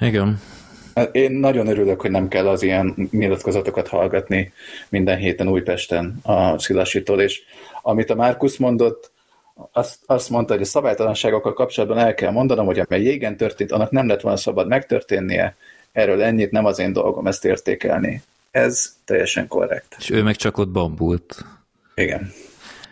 [0.00, 0.40] Igen.
[1.12, 4.52] Én nagyon örülök, hogy nem kell az ilyen nyilatkozatokat hallgatni
[4.88, 7.42] minden héten Újpesten a Szilasitól, és
[7.82, 9.10] amit a Márkusz mondott,
[9.72, 13.90] azt, azt mondta, hogy a szabálytalanságokkal kapcsolatban el kell mondanom, hogy amely jégen történt, annak
[13.90, 15.56] nem lett volna szabad megtörténnie,
[15.92, 18.22] erről ennyit, nem az én dolgom ezt értékelni.
[18.50, 19.94] Ez teljesen korrekt.
[19.98, 21.44] És ő meg csak ott bambult.
[21.94, 22.32] Igen.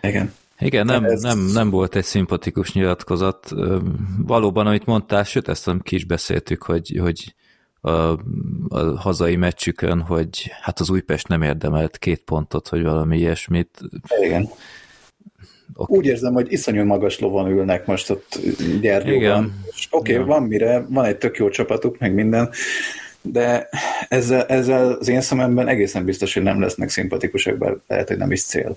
[0.02, 0.34] Igen.
[0.58, 1.22] Igen, nem, ez...
[1.22, 3.50] nem, nem volt egy szimpatikus nyilatkozat.
[4.26, 7.34] Valóban, amit mondtál, sőt, ezt ki is beszéltük, hogy, hogy
[7.80, 7.90] a,
[8.68, 13.80] a hazai meccsükön, hogy hát az Újpest nem érdemelt két pontot, vagy valami ilyesmit.
[14.20, 14.48] Igen.
[15.74, 15.96] Okay.
[15.96, 18.38] Úgy érzem, hogy iszonyú magas lovon ülnek most ott
[18.80, 19.44] gyergyóban.
[19.90, 20.24] Oké, okay, ja.
[20.24, 22.50] van mire, van egy tök jó csapatuk, meg minden,
[23.22, 23.68] de
[24.08, 28.32] ezzel, ezzel az én szememben egészen biztos, hogy nem lesznek szimpatikusak, bár lehet, hogy nem
[28.32, 28.76] is cél.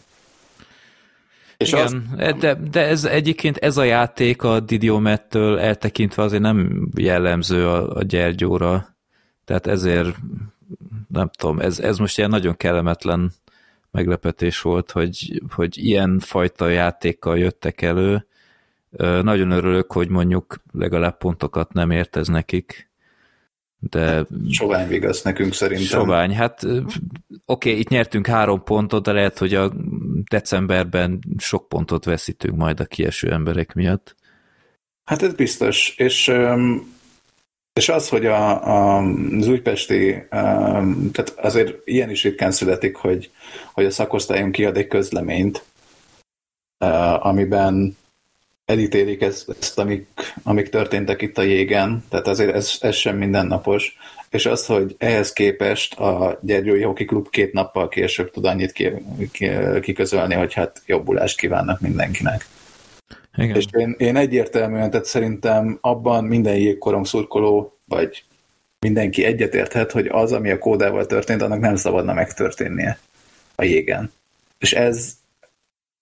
[1.57, 2.35] És Igen, az...
[2.39, 8.03] de, de ez egyébként ez a játék a Didiomettől eltekintve azért nem jellemző a, a
[8.03, 8.92] Gyergyóra.
[9.45, 10.15] Tehát ezért
[11.07, 13.31] nem tudom, ez, ez most ilyen nagyon kellemetlen
[13.91, 18.27] meglepetés volt, hogy, hogy ilyen fajta játékkal jöttek elő.
[19.21, 22.91] Nagyon örülök, hogy mondjuk legalább pontokat nem ért ez nekik.
[23.89, 24.25] De...
[24.49, 25.99] Sovány vigasz nekünk szerintem.
[25.99, 26.89] Sovány, hát oké,
[27.45, 29.71] okay, itt nyertünk három pontot, de lehet, hogy a
[30.29, 34.15] decemberben sok pontot veszítünk majd a kieső emberek miatt.
[35.03, 36.31] Hát ez biztos, és
[37.73, 38.97] és az, hogy a, a,
[39.39, 40.23] az újpesti,
[41.11, 43.31] tehát azért ilyen is ritkán születik, hogy,
[43.73, 45.63] hogy a szakosztályunk kiad egy közleményt,
[47.19, 47.97] amiben
[48.65, 50.07] elítélik ezt, ezt amik,
[50.43, 53.97] amik történtek itt a jégen, tehát azért ez, ez sem mindennapos,
[54.29, 58.91] és az, hogy ehhez képest a Gyergyói Hoki Klub két nappal később tud annyit ki,
[59.31, 59.49] ki,
[59.81, 62.45] kiközölni, hogy hát jobbulást kívánnak mindenkinek.
[63.37, 63.55] Igen.
[63.55, 68.23] És én, én egyértelműen, tehát szerintem abban minden jégkorong szurkoló, vagy
[68.79, 72.99] mindenki egyetérthet, hogy az, ami a kódával történt, annak nem szabadna megtörténnie
[73.55, 74.11] a jégen.
[74.57, 75.13] És ez,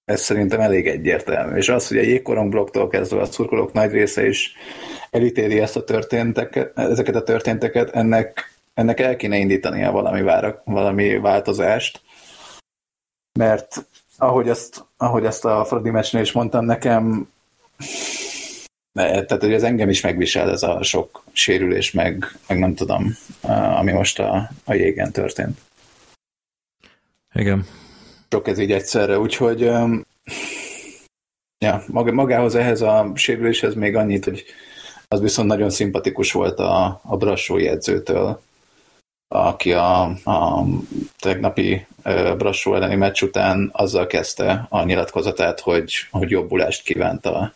[0.05, 1.55] ez szerintem elég egyértelmű.
[1.55, 4.53] És az, hogy a jégkorong blokktól kezdve a szurkolók nagy része is
[5.11, 11.17] elítéli ezt a történteket, ezeket a történteket, ennek, ennek el kéne indítania valami, vára, valami
[11.17, 12.01] változást,
[13.39, 13.87] mert
[14.21, 17.27] ahogy ezt, ahogy ezt a Fradi meccsnél is mondtam, nekem
[18.93, 23.17] tehát, hogy ez engem is megvisel ez a sok sérülés, meg, meg nem tudom,
[23.77, 25.59] ami most a, a jégen történt.
[27.33, 27.65] Igen.
[28.29, 29.59] Sok ez így egyszerre, úgyhogy
[31.57, 34.45] ja, magához ehhez a sérüléshez még annyit, hogy
[35.07, 38.41] az viszont nagyon szimpatikus volt a, a Brassó jegyzőtől,
[39.33, 40.65] aki a, a
[41.19, 41.85] tegnapi
[42.37, 47.53] Brassó elleni meccs után azzal kezdte a nyilatkozatát, hogy, hogy jobbulást kívánta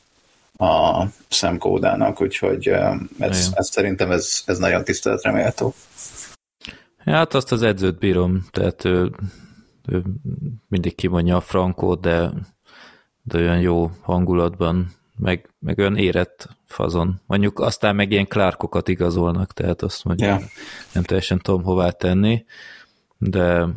[0.57, 2.67] a szemkódának, úgyhogy
[3.19, 5.73] ez, ez szerintem ez, ez nagyon tiszteletre méltó.
[6.97, 9.11] Hát azt az edzőt bírom, tehát ő,
[9.87, 10.03] ő
[10.67, 12.31] mindig kimondja a frankót, de,
[13.21, 17.21] de olyan jó hangulatban, meg, meg olyan érett fazon.
[17.25, 20.41] Mondjuk aztán meg ilyen klárkokat igazolnak, tehát azt mondja, yeah.
[20.93, 22.45] nem teljesen tudom hová tenni,
[23.17, 23.67] de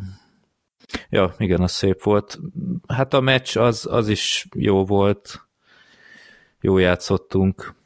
[1.08, 2.38] ja, igen, az szép volt.
[2.88, 5.46] Hát a meccs az, az is jó volt,
[6.60, 7.76] jó játszottunk,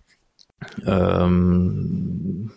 [0.85, 2.53] Öm,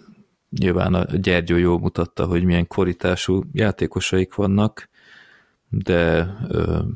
[0.49, 4.89] nyilván a Gyergyó jól mutatta, hogy milyen korítású játékosaik vannak,
[5.69, 6.95] de öm,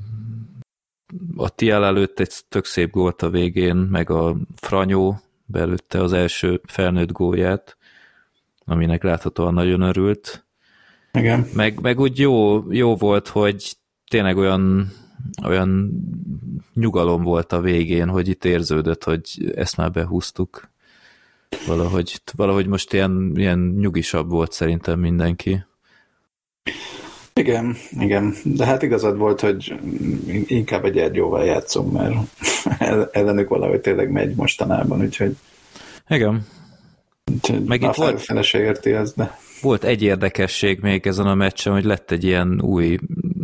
[1.36, 5.20] a Tiel előtt egy tök szép gólt a végén, meg a Franyó
[5.52, 7.78] belőtte az első felnőtt gólját,
[8.66, 10.46] aminek láthatóan nagyon örült.
[11.14, 11.48] Igen.
[11.54, 13.74] Meg, meg úgy jó, jó volt, hogy
[14.08, 14.92] tényleg olyan,
[15.44, 15.92] olyan
[16.74, 20.70] nyugalom volt a végén, hogy itt érződött, hogy ezt már behúztuk.
[21.68, 25.64] Valahogy, valahogy most ilyen, ilyen nyugisabb volt szerintem mindenki.
[27.40, 29.74] Igen, igen, de hát igazad volt, hogy
[30.46, 32.18] inkább egy Gyergyóval játszom, mert
[33.16, 35.36] ellenük valahogy tényleg megy mostanában, úgyhogy
[36.08, 36.46] igen.
[37.34, 41.74] úgyhogy Meg itt volt- feleség érti ez, de Volt egy érdekesség még ezen a meccsen,
[41.74, 42.98] hogy lett egy ilyen új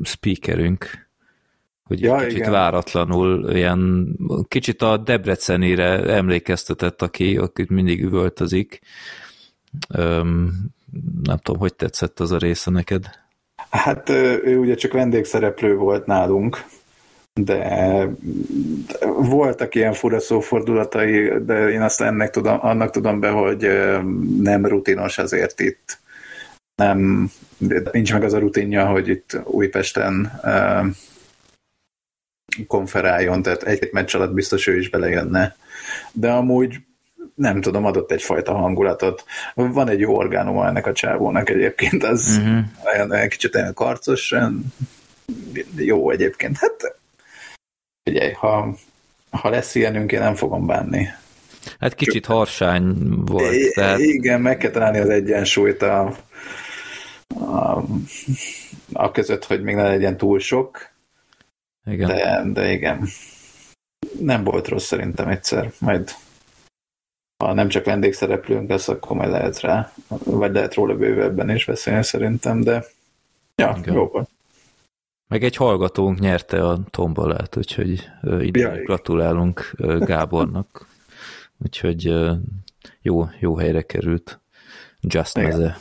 [0.03, 1.07] speakerünk,
[1.83, 2.51] hogy Ja, kicsit igen.
[2.51, 4.07] váratlanul, ilyen
[4.47, 8.81] kicsit a Debrecenire emlékeztetett, aki, akit mindig üvöltözik.
[9.89, 10.53] Öm,
[11.23, 13.23] nem tudom, hogy tetszett az a része neked?
[13.69, 16.65] Hát ő ugye csak vendégszereplő volt nálunk,
[17.41, 18.07] de
[19.19, 23.61] voltak ilyen fura szófordulatai, de én azt ennek tudom, annak tudom be, hogy
[24.41, 25.97] nem rutinos azért itt.
[26.75, 27.29] Nem,
[27.91, 30.41] nincs meg az a rutinja, hogy itt Újpesten
[32.67, 35.55] konferáljon, tehát egy-két meccs alatt biztos ő is belejönne.
[36.13, 36.84] De amúgy
[37.35, 39.23] nem tudom, adott egyfajta hangulatot.
[39.53, 42.63] Van egy jó orgánuma ennek a csávónak egyébként, az Uh-huh.
[42.93, 44.73] olyan, olyan kicsit olyan karcos, olyan
[45.75, 46.57] jó egyébként.
[46.57, 46.95] Hát
[48.03, 48.75] figyelj, ha,
[49.29, 51.07] ha lesz ilyenünk, én nem fogom bánni.
[51.79, 56.15] Hát kicsit harsány volt, I- tehát Igen, meg kell találni az egyensúlyt a,
[57.39, 57.83] a,
[58.93, 60.89] a között, hogy még ne legyen túl sok,
[61.85, 62.07] igen.
[62.07, 63.07] de, de igen.
[64.19, 66.11] Nem volt rossz szerintem egyszer, majd
[67.37, 69.91] ha nem csak vendégszereplőnk lesz, akkor majd lehet rá,
[70.23, 72.85] vagy lehet róla bővebben is beszélni szerintem, de
[73.55, 73.93] ja, Igen.
[73.93, 74.29] jó volt.
[75.27, 78.09] Meg egy hallgatónk nyerte a tombolát, úgyhogy
[78.39, 78.81] ide Jaj.
[78.83, 80.87] gratulálunk Gábornak.
[81.63, 82.13] Úgyhogy
[83.01, 84.39] jó, jó helyre került.
[85.01, 85.49] Just Igen.
[85.49, 85.77] meze.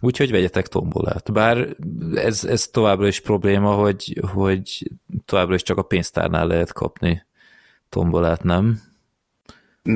[0.00, 1.32] Úgyhogy vegyetek tombolát.
[1.32, 1.68] Bár
[2.14, 4.90] ez, ez továbbra is probléma, hogy, hogy
[5.24, 7.26] továbbra is csak a pénztárnál lehet kapni
[7.88, 8.80] tombolát, nem?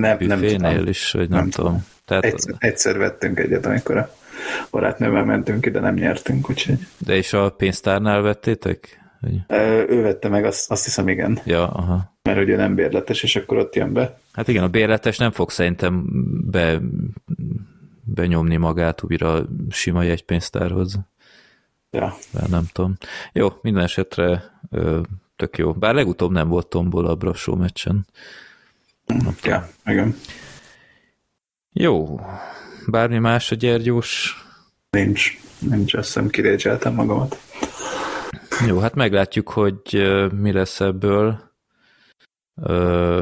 [0.00, 0.86] Nem, nem tudom.
[0.86, 1.84] is, vagy nem, Nem tudom.
[2.04, 4.14] Tehát, Egyszer, egyszer vettünk egyet, amikor a
[4.70, 9.00] barátnővel mentünk ide, nem nyertünk, úgyhogy de és a pénztárnál vettétek?
[9.88, 12.14] Ő vette meg, azt, azt hiszem igen, Ja, aha.
[12.22, 14.18] mert ugye nem bérletes, és akkor ott jön be.
[14.32, 16.06] Hát igen, a bérletes nem fog szerintem
[16.50, 16.80] be,
[18.04, 20.98] benyomni magát újra sima jegypénztárhoz.
[21.90, 22.14] Ja.
[22.32, 22.96] Bár nem tudom.
[23.32, 25.00] Jó, minden esetre ö,
[25.36, 25.72] tök jó.
[25.72, 28.06] Bár legutóbb nem volt tombol a Brassó meccsen.
[29.42, 30.16] Ja, igen.
[31.72, 32.20] Jó.
[32.86, 34.36] Bármi más a Gyergyós?
[34.90, 37.40] Nincs, nincs, azt hiszem kirécseltem magamat.
[38.66, 41.50] Jó, hát meglátjuk, hogy mi lesz ebből.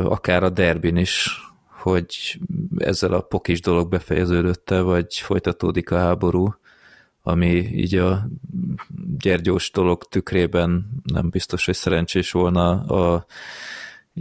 [0.04, 2.40] Akár a derbin is, hogy
[2.78, 6.54] ezzel a pokis dolog befejeződötte, vagy folytatódik a háború,
[7.22, 8.28] ami így a
[9.18, 13.26] Gyergyós dolog tükrében nem biztos, hogy szerencsés volna a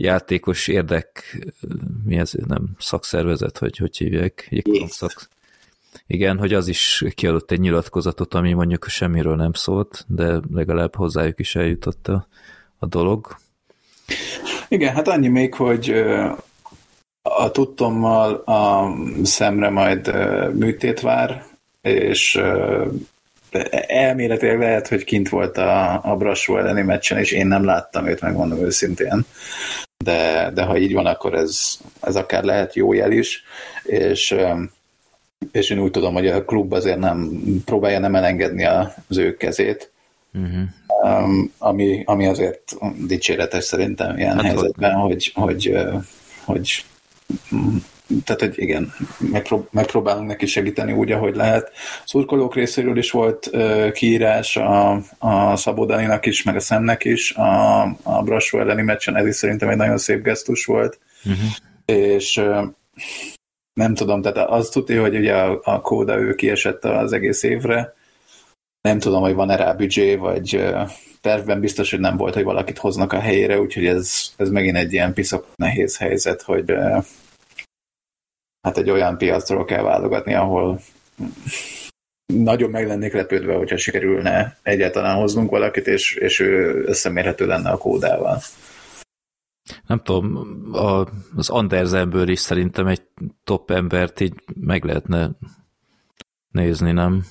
[0.01, 1.37] játékos érdek,
[2.05, 4.51] mi ez, nem szakszervezet, hogy hogy hívják?
[4.87, 5.29] Szak...
[6.07, 11.39] Igen, hogy az is kiadott egy nyilatkozatot, ami mondjuk semmiről nem szólt, de legalább hozzájuk
[11.39, 12.27] is eljutott a,
[12.79, 13.35] a dolog.
[14.67, 16.03] Igen, hát annyi még, hogy
[17.21, 18.91] a tudtommal a
[19.23, 20.13] szemre majd
[20.53, 21.45] műtét vár,
[21.81, 22.41] és
[23.87, 28.21] elméletileg lehet, hogy kint volt a, a Brassó elleni meccsen, és én nem láttam őt,
[28.21, 29.25] megmondom őszintén.
[30.03, 33.43] De, de ha így van, akkor ez, ez akár lehet jó jel is,
[33.83, 34.35] és,
[35.51, 37.31] és én úgy tudom, hogy a klub azért nem
[37.65, 39.91] próbálja nem elengedni az ő kezét,
[40.33, 40.67] Uh-huh.
[41.03, 42.77] um, ami, ami azért
[43.07, 45.77] dicséretes szerintem ilyen Hát helyzetben, hogy, hogy,
[46.43, 46.85] hogy
[47.55, 47.77] mm,
[48.23, 51.71] tehát, hogy igen, megprób- megpróbálunk neki segíteni úgy, ahogy lehet.
[52.05, 57.35] Szurkolók részéről is volt uh, kiírás a, a Szabó Daninak is, meg a Szemnek is
[57.35, 61.49] a, a Brassó elleni meccsen, ez is szerintem egy nagyon szép gesztus volt, Uh-huh.
[61.85, 62.63] és uh,
[63.73, 67.93] nem tudom, tehát az tudja, hogy ugye a, a kóda ő kiesett az egész évre,
[68.81, 70.81] nem tudom, hogy van-e rá büdzsé, vagy ö,
[71.21, 74.93] tervben biztos, hogy nem volt, hogy valakit hoznak a helyére, úgyhogy ez, ez megint egy
[74.93, 76.97] ilyen piszok nehéz helyzet, hogy ö,
[78.61, 80.79] hát egy olyan piacról kell válogatni, ahol
[82.33, 87.77] nagyon meg lennék lepődve, hogyha sikerülne egyáltalán hoznunk valakit, és, és ő összemérhető lenne a
[87.77, 88.41] kódával.
[89.87, 90.35] nem tudom,
[90.73, 93.01] a, az Andersenből is szerintem egy
[93.43, 95.29] top embert így meg lehetne
[96.51, 97.25] nézni, nem?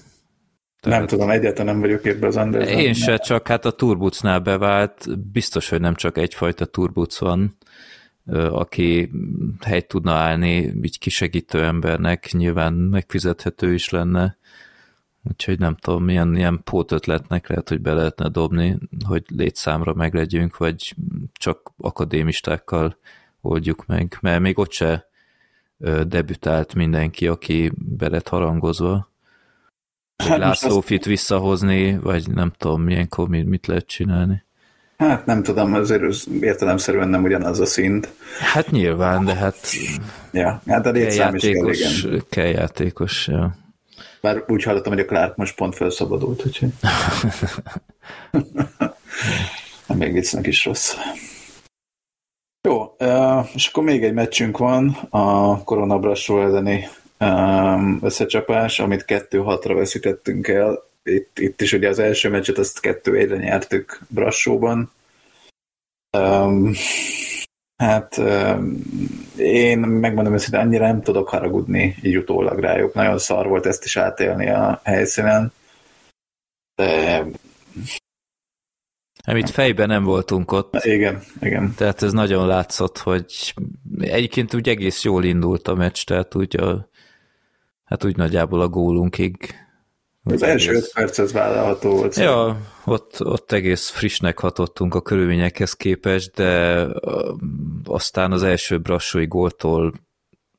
[0.81, 0.99] Tehát...
[0.99, 2.79] Nem tudom, egyáltalán nem vagyok ebben az Andersen.
[2.79, 7.57] Én se, csak hát a turbucnál bevált, biztos, hogy nem csak egyfajta turbuc van,
[8.33, 9.11] aki
[9.61, 14.39] helyt tudna állni, így kisegítő embernek, nyilván megfizethető is lenne,
[15.22, 20.95] úgyhogy nem tudom, milyen, milyen pótötletnek lehet, hogy be lehetne dobni, hogy létszámra meglegyünk, vagy
[21.33, 22.99] csak akadémistákkal
[23.41, 25.09] oldjuk meg, mert még ott se
[26.07, 29.11] debütált mindenki, aki be lett harangozva.
[30.16, 34.47] Hát László fit visszahozni, vagy nem tudom, milyenkor mit lehet csinálni.
[34.99, 36.03] Hát nem tudom, azért
[36.40, 38.12] értelemszerűen nem ugyanaz a szint.
[38.40, 39.57] Hát nyilván, de hát...
[40.32, 42.24] Ja, hát a létszám is kell, igen.
[42.28, 43.57] Kell játékos, ja.
[44.20, 46.70] Bár úgy hallottam, hogy a Clark most pont felszabadult, úgyhogy...
[49.99, 50.94] még viccnek is rossz.
[52.68, 52.96] Jó,
[53.55, 56.88] és akkor még egy meccsünk van, a Koronabrassó elleni
[58.03, 60.86] összecsapás, amit 2-6-ra veszítettünk el.
[61.09, 64.92] Itt, itt is ugye az első meccset azt 2-1-re nyertük Brassóban.
[66.18, 66.72] Um,
[67.76, 68.82] hát um,
[69.36, 72.94] én megmondom hogy annyira nem tudok haragudni így utólag rájuk.
[72.94, 75.52] Nagyon szar volt ezt is átélni a helyszínen.
[76.74, 77.24] De
[79.28, 80.84] amit hát fejben nem voltunk ott.
[80.84, 81.74] Igen, igen.
[81.76, 83.54] Tehát ez nagyon látszott, hogy
[83.98, 86.88] egyébként úgy egész jól indult a meccs, tehát úgy a,
[87.84, 89.54] hát úgy nagyjából a gólunkig.
[90.25, 92.16] Az első öt perc ez vállalható volt.
[92.16, 96.87] Ja, ott, ott egész frissnek hatottunk a körülményekhez képest, de
[97.85, 99.93] aztán az első brassói góltól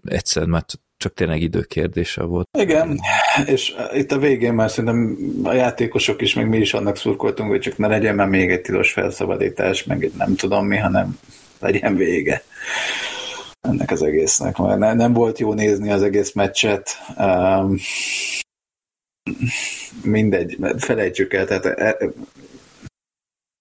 [0.04, 0.64] egyszerűen már
[0.98, 2.48] csak tényleg időkérdése volt.
[2.58, 3.00] Igen,
[3.46, 7.60] és itt a végén már szerintem a játékosok is, meg mi is annak szurkoltunk, hogy
[7.60, 11.20] csak ne legyen már még egy tilos felszabadítás, meg egy nem tudom mi, hanem
[11.60, 12.44] legyen vége
[13.62, 14.58] ennek az egésznek.
[14.58, 16.90] Mert ne, nem volt jó nézni az egész meccset.
[17.18, 17.76] Um,
[20.04, 21.98] mindegy, felejtsük el, tehát e,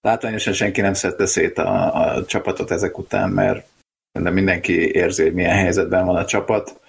[0.01, 3.67] látványosan senki nem szedte szét a, a csapatot ezek után, mert
[4.19, 6.79] de mindenki érzi, hogy milyen helyzetben van a csapat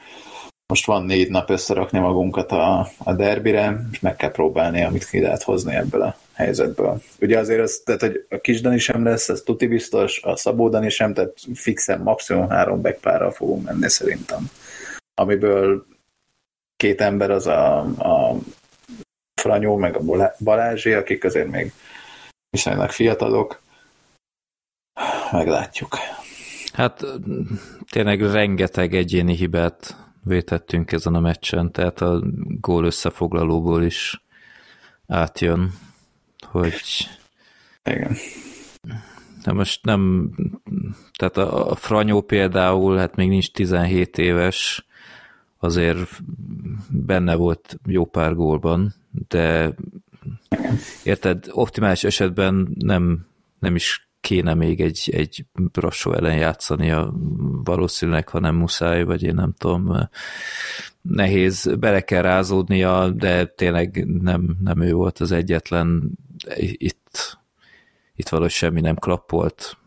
[0.71, 5.21] most van négy nap összerakni magunkat a, a derbire, és meg kell próbálni, amit ki
[5.21, 7.03] lehet hozni ebből a helyzetből.
[7.21, 11.15] Ugye azért az, tehát, hogy a Kisdani sem lesz, ez tuti biztos, a Szabódani sem,
[11.15, 14.51] tehát fixen maximum három backpárral fogunk menni szerintem.
[15.15, 15.87] Amiből
[16.77, 18.37] két ember az a, a
[19.41, 21.73] Franyó, meg a Balázsi, akik azért még
[22.51, 23.61] viszonylag fiatalok.
[25.33, 25.97] Meglátjuk.
[26.73, 27.05] Hát
[27.91, 32.23] tényleg rengeteg egyéni hibát vétettünk ezen a meccsen, tehát a
[32.61, 34.23] gól összefoglalóból is
[35.07, 35.73] átjön,
[36.41, 37.09] hogy
[37.85, 38.17] igen.
[39.45, 40.31] De most nem,
[41.19, 44.87] tehát a, a Franyó például, hát még nincs 17 éves,
[45.59, 46.21] azért
[46.91, 48.95] benne volt jó pár gólban,
[49.29, 49.75] de
[51.05, 53.27] érted, optimális esetben nem,
[53.59, 57.15] nem is kéne még egy, egy Brassó ellen játszania
[57.65, 60.09] valószínűleg, ha nem muszáj, vagy én nem tudom,
[61.03, 66.11] nehéz, bele kell rázódnia, de tényleg nem, nem ő volt az egyetlen,
[66.57, 67.39] itt,
[68.15, 69.79] itt valahogy semmi nem klappolt,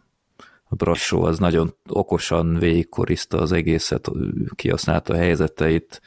[0.74, 4.12] a Brassó az nagyon okosan végigkoriszta az egészet,
[4.56, 6.02] kihasználta a helyzeteit,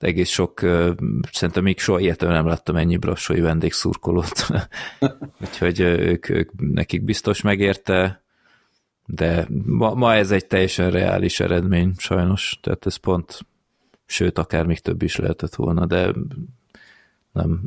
[0.00, 0.60] egész sok,
[1.32, 4.46] szerintem még soha életemben nem láttam ennyi brassói vendégszurkolót.
[5.42, 8.22] Úgyhogy ők, ők, nekik biztos megérte,
[9.06, 12.58] de ma, ma ez egy teljesen reális eredmény, sajnos.
[12.62, 13.46] Tehát ez pont,
[14.06, 16.12] sőt, akár még több is lehetett volna, de
[17.32, 17.60] nem,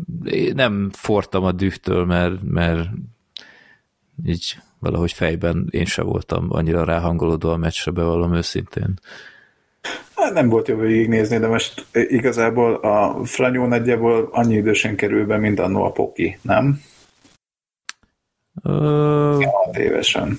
[0.54, 2.90] nem fortam a dühtől, mert, mert
[4.26, 9.00] így valahogy fejben én se voltam annyira ráhangolódva a meccsre, bevallom őszintén.
[10.16, 15.38] Hát nem volt jó végignézni, de most igazából a Franyó nagyjából annyi idősen kerül be,
[15.38, 16.82] mint a a Poki, nem?
[18.64, 20.38] Hat évesen.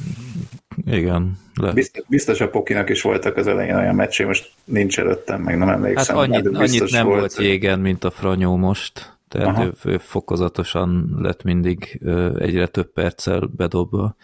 [0.87, 1.39] Igen.
[1.75, 5.69] Biztos, biztos a Pokinak is voltak az elején olyan meccsé, most nincs előttem, meg nem
[5.69, 6.17] emlékszem.
[6.17, 9.13] Hát annyit, annyit nem volt, volt mint a Franyó most.
[9.29, 12.01] Tehát ő, ő fokozatosan lett mindig
[12.39, 14.17] egyre több perccel bedobva.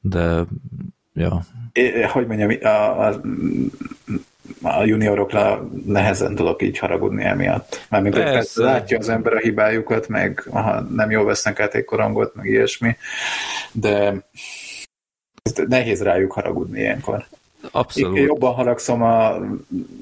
[0.00, 0.44] De,
[1.12, 1.42] ja.
[1.72, 3.20] É, hogy mondjam, a, a,
[4.62, 7.86] a juniorokra nehezen tudok így haragudni emiatt.
[7.88, 8.28] Mármint, persze.
[8.28, 12.34] hogy persze látja az ember a hibájukat, meg ha nem jól vesznek át egy korongot,
[12.34, 12.96] meg ilyesmi,
[13.72, 14.14] de
[15.66, 17.26] nehéz rájuk haragudni ilyenkor.
[17.70, 18.16] Abszolút.
[18.16, 19.38] Én jobban haragszom a,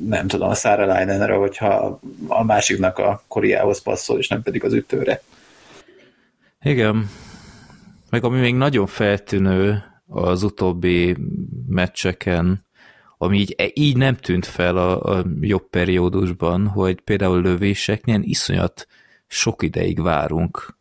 [0.08, 4.72] nem tudom, a Szára Leinenre, hogyha a másiknak a koriához passzol, és nem pedig az
[4.72, 5.22] ütőre.
[6.60, 7.10] Igen.
[8.10, 11.16] Meg ami még nagyon feltűnő, az utóbbi
[11.66, 12.65] meccseken,
[13.18, 18.86] ami így, így nem tűnt fel a, a jobb periódusban, hogy például lövéseknél iszonyat
[19.26, 20.76] sok ideig várunk,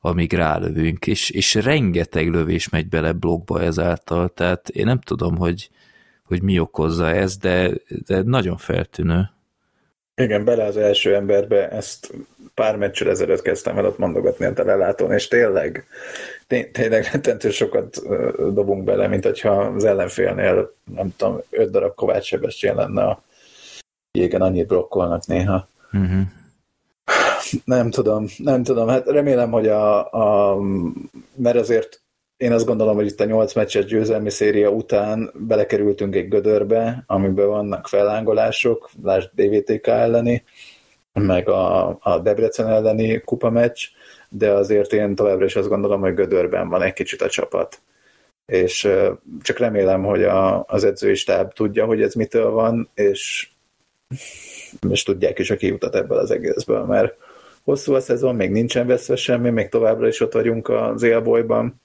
[0.00, 5.70] amíg rálövünk, és, és rengeteg lövés megy bele blokkba ezáltal, tehát én nem tudom, hogy,
[6.24, 7.70] hogy mi okozza ez, de,
[8.06, 9.33] de nagyon feltűnő.
[10.16, 12.12] Igen, bele az első emberbe, ezt
[12.54, 15.86] pár meccsel ezelőtt kezdtem el ott mondogatni a telelátón, és tényleg,
[16.72, 18.02] tényleg rettentő sokat
[18.54, 23.22] dobunk bele, mint hogyha az ellenfélnél, nem tudom, öt darab Kovács Sebestyén lenne a
[24.12, 25.68] jégen, annyit blokkolnak néha.
[25.92, 26.22] Uh-huh.
[27.64, 30.58] Nem tudom, nem tudom, hát remélem, hogy a, a
[31.34, 32.03] mert azért
[32.36, 37.46] én azt gondolom, hogy itt a nyolc meccses győzelmi széria után belekerültünk egy gödörbe, amiben
[37.46, 40.44] vannak fellángolások, lásd DVTK elleni,
[41.12, 43.86] meg a, a Debrecen elleni kupa meccs,
[44.28, 47.80] de azért én továbbra is azt gondolom, hogy gödörben van egy kicsit a csapat.
[48.46, 48.88] És
[49.42, 53.48] csak remélem, hogy a, az edzői stáb tudja, hogy ez mitől van, és,
[54.90, 57.16] és tudják is a kiutat ebből az egészből, mert
[57.62, 61.82] hosszú a szezon, még nincsen veszve semmi, még továbbra is ott vagyunk az élbolyban,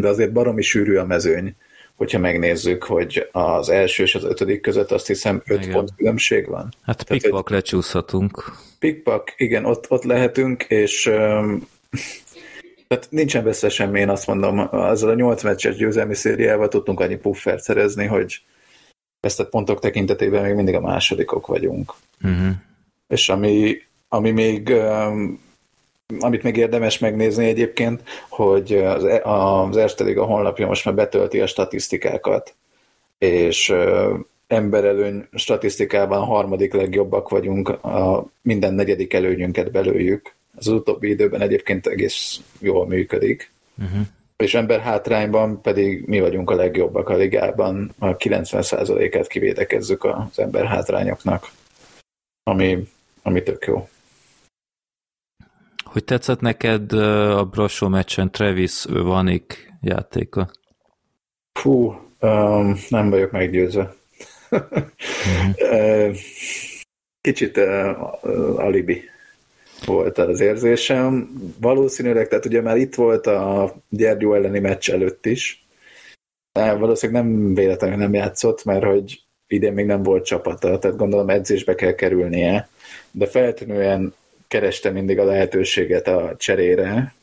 [0.00, 1.54] de azért baromi sűrű a mezőny,
[1.96, 5.74] hogyha megnézzük, hogy az első és az ötödik között azt hiszem öt igen.
[5.74, 6.74] pont különbség van.
[6.82, 8.52] Hát pikpak lecsúszhatunk.
[8.78, 11.68] Pikpak, igen, ott, ott lehetünk, és um,
[12.88, 17.16] tehát nincsen veszve semmi, én azt mondom, azzal a nyolc meccses győzelmi szériával tudtunk annyi
[17.16, 18.40] puffert szerezni, hogy
[19.20, 21.92] ezt a pontok tekintetében még mindig a másodikok vagyunk.
[22.22, 22.50] Uh-huh.
[23.08, 23.76] És ami,
[24.08, 25.40] ami még um,
[26.18, 31.40] amit még érdemes megnézni egyébként, hogy az, e- az Erste Liga honlapja most már betölti
[31.40, 32.54] a statisztikákat,
[33.18, 33.74] és
[34.46, 40.34] emberelőny statisztikában harmadik legjobbak vagyunk, a minden negyedik előnyünket belőjük.
[40.56, 43.52] Az utóbbi időben egyébként egész jól működik.
[43.78, 44.00] Uh-huh.
[44.36, 50.64] És ember hátrányban pedig mi vagyunk a legjobbak a ligában, a 90%-át kivédekezzük az ember
[50.64, 51.50] hátrányoknak,
[52.42, 52.88] ami,
[53.22, 53.88] ami tök jó.
[55.92, 60.50] Hogy tetszett neked a Brassó meccsen Travis Vanik játéka?
[61.52, 63.94] Fú, um, nem vagyok meggyőzve.
[64.50, 66.16] uh-huh.
[67.20, 69.02] Kicsit uh, alibi
[69.86, 71.30] volt az érzésem.
[71.60, 75.66] Valószínűleg, tehát ugye már itt volt a Gyergyó elleni meccs előtt is,
[76.52, 81.28] de valószínűleg nem véletlenül nem játszott, mert hogy idén még nem volt csapata, tehát gondolom
[81.30, 82.68] edzésbe kell kerülnie,
[83.10, 84.14] de feltűnően
[84.50, 87.14] kereste mindig a lehetőséget a cserére.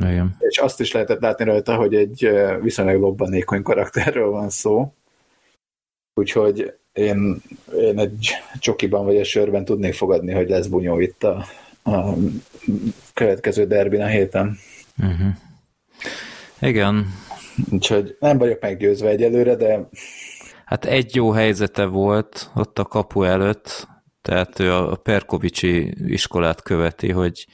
[0.00, 0.36] Igen.
[0.38, 4.92] És azt is lehetett látni rajta, hogy egy viszonylag lobbanékony karakterről van szó.
[6.14, 7.42] Úgyhogy én,
[7.78, 11.44] én egy csokiban vagy egy sörben tudnék fogadni, hogy lesz bunyó itt a,
[11.82, 12.14] a
[13.14, 14.58] következő derbin a héten.
[14.98, 15.32] Uh-huh.
[16.60, 17.06] Igen.
[17.70, 19.88] Úgyhogy nem vagyok meggyőzve egyelőre, de...
[20.64, 23.88] Hát egy jó helyzete volt ott a kapu előtt,
[24.24, 27.46] tehát ő a Perkovicsi iskolát követi, hogy,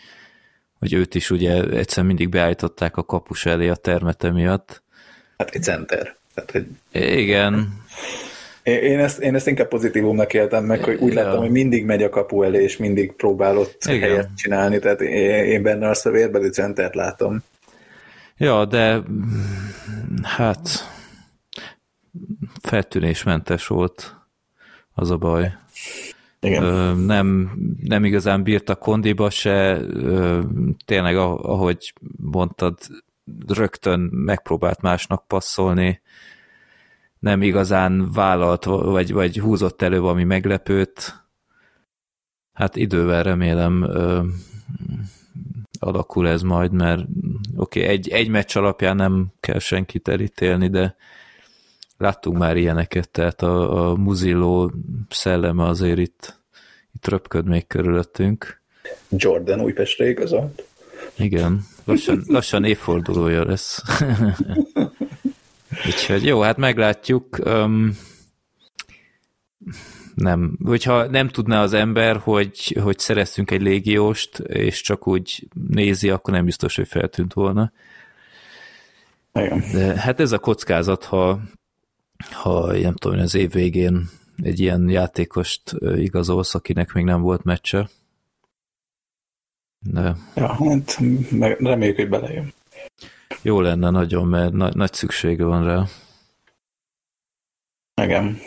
[0.79, 4.83] hogy őt is ugye egyszer mindig beállították a kapus elé a termete miatt.
[5.39, 6.17] Hát egy center.
[6.35, 6.67] Tehát, hogy...
[6.93, 7.83] Igen.
[8.63, 11.23] Én ezt, én ezt inkább pozitívumnak éltem meg, hogy úgy ja.
[11.23, 14.01] láttam, hogy mindig megy a kapu elé, és mindig próbálott Igen.
[14.01, 17.43] helyet csinálni, tehát én, én benne azt a vérbeli centert látom.
[18.37, 19.03] Ja, de
[20.23, 20.69] hát
[22.63, 24.17] feltűnésmentes volt
[24.95, 25.53] az a baj.
[26.41, 26.97] Igen.
[26.97, 29.81] nem, nem igazán bírt a kondiba se,
[30.85, 32.79] tényleg ahogy mondtad,
[33.47, 36.01] rögtön megpróbált másnak passzolni,
[37.19, 41.25] nem igazán vállalt, vagy, vagy húzott elő valami meglepőt.
[42.53, 44.23] Hát idővel remélem ö,
[45.79, 47.07] alakul ez majd, mert
[47.57, 50.97] oké, okay, egy, egy meccs alapján nem kell senkit elítélni, de
[52.01, 54.73] láttunk már ilyeneket, tehát a, a muzilló
[55.11, 56.41] szelleme azért itt,
[56.95, 58.61] itt röpköd még körülöttünk.
[59.09, 60.65] Jordan Újpestre igazolt.
[61.17, 63.83] Igen, lassan, lassan évfordulója lesz.
[65.87, 67.39] Úgyhogy jó, hát meglátjuk.
[67.45, 67.99] Um,
[70.15, 70.59] nem.
[70.65, 76.35] Hogyha nem tudná az ember, hogy, hogy szereztünk egy légióst, és csak úgy nézi, akkor
[76.35, 77.73] nem biztos, hogy feltűnt volna.
[79.35, 79.65] Igen.
[79.73, 81.41] De hát ez a kockázat, ha
[82.31, 84.09] ha nem tudom, az év végén
[84.43, 87.89] egy ilyen játékost igazolsz, akinek még nem volt meccse.
[89.79, 90.17] De...
[90.35, 90.99] Ja, hát
[91.59, 92.53] reméljük, hogy belejön.
[93.43, 95.85] Jó lenne nagyon, mert na- nagy szüksége van rá.
[98.03, 98.39] Igen.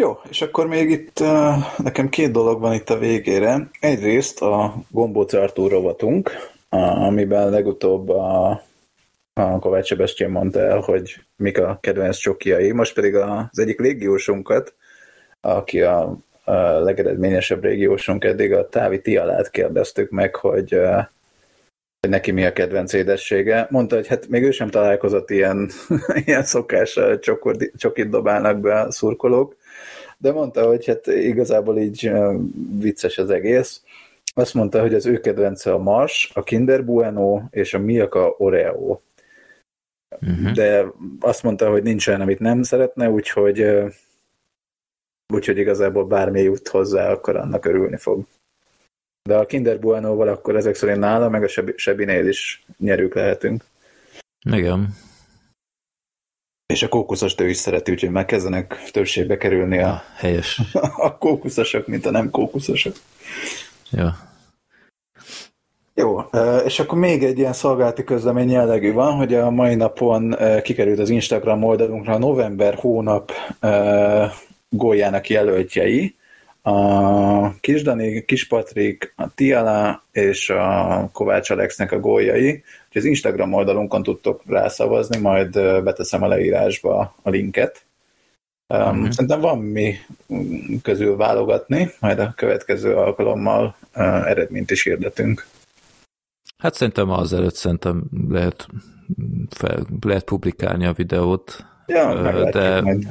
[0.00, 3.70] Jó, és akkor még itt uh, nekem két dolog van itt a végére.
[3.80, 6.30] Egyrészt a gombóc Artúr rovatunk,
[6.68, 8.62] amiben legutóbb a
[9.34, 12.72] a Kovács Sebestyén mondta el, hogy mik a kedvenc csokiai.
[12.72, 14.74] Most pedig az egyik légiósunkat,
[15.40, 20.70] aki a, a legeredményesebb régiósunk eddig, a Távi Tialát kérdeztük meg, hogy,
[22.00, 23.66] hogy neki mi a kedvenc édessége.
[23.70, 25.70] Mondta, hogy hát még ő sem találkozott ilyen,
[26.26, 26.98] ilyen szokás
[27.76, 29.56] csokit dobálnak be a szurkolók,
[30.18, 32.12] de mondta, hogy hát igazából így
[32.78, 33.82] vicces az egész.
[34.34, 39.00] Azt mondta, hogy az ő kedvence a Mars, a Kinder Bueno és a Milka Oreo.
[40.20, 40.50] Uh-huh.
[40.52, 40.86] De
[41.20, 43.66] azt mondta, hogy nincs olyan, amit nem szeretne, úgyhogy
[45.34, 48.26] úgyhogy igazából bármi jut hozzá, akkor annak örülni fog.
[49.22, 53.64] De a Kinder Bueno-val akkor ezek szerint nála, meg a Sebinél is nyerők lehetünk.
[54.50, 54.94] Igen.
[56.66, 60.60] És a kókuszost ő is szereti, úgyhogy már kezdenek többségbe kerülni a, helyes.
[61.08, 62.94] a kókuszosok, mint a nem kókuszosok.
[63.90, 64.33] Ja.
[65.94, 66.20] Jó,
[66.64, 71.10] és akkor még egy ilyen szolgálati közlemény jellegű van, hogy a mai napon kikerült az
[71.10, 73.32] Instagram oldalunkra a november hónap
[74.68, 76.14] góljának jelöltjei,
[76.62, 82.48] a Kisdani, Kispatrik, a Tiala és a Kovács Alexnek a góljai.
[82.48, 87.84] Úgyhogy az Instagram oldalunkon tudtok rászavazni, majd beteszem a leírásba a linket.
[88.68, 89.10] Uh-huh.
[89.10, 89.94] Szerintem van mi
[90.82, 93.76] közül válogatni, majd a következő alkalommal
[94.24, 95.46] eredményt is hirdetünk.
[96.64, 98.66] Hát szerintem azelőtt szerintem lehet,
[99.50, 103.08] fel, lehet publikálni a videót, Ja, de majd.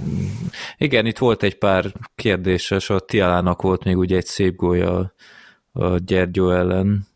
[0.78, 5.14] igen, itt volt egy pár kérdéses, a Tialának volt még ugye egy szép gólya
[5.72, 7.08] a Gyergyó ellen,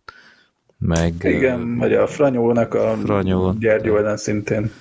[0.78, 1.14] meg...
[1.20, 3.54] Igen, vagy a Franyónak a Franyó.
[3.60, 4.72] Gyergyó ellen szintén.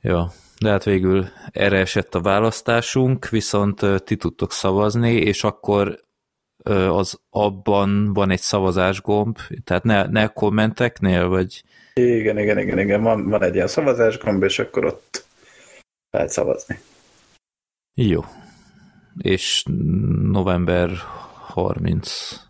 [0.00, 5.98] Ja, de hát végül erre esett a választásunk, viszont ti tudtok szavazni, és akkor
[6.70, 11.62] az abban van egy szavazásgomb, tehát ne, ne kommenteknél, vagy...
[11.94, 15.24] Igen, igen, igen, igen, van, van egy ilyen szavazásgomb, és akkor ott
[16.10, 16.78] lehet szavazni.
[17.94, 18.20] Jó.
[19.18, 19.64] És
[20.22, 20.90] november
[21.34, 22.40] 30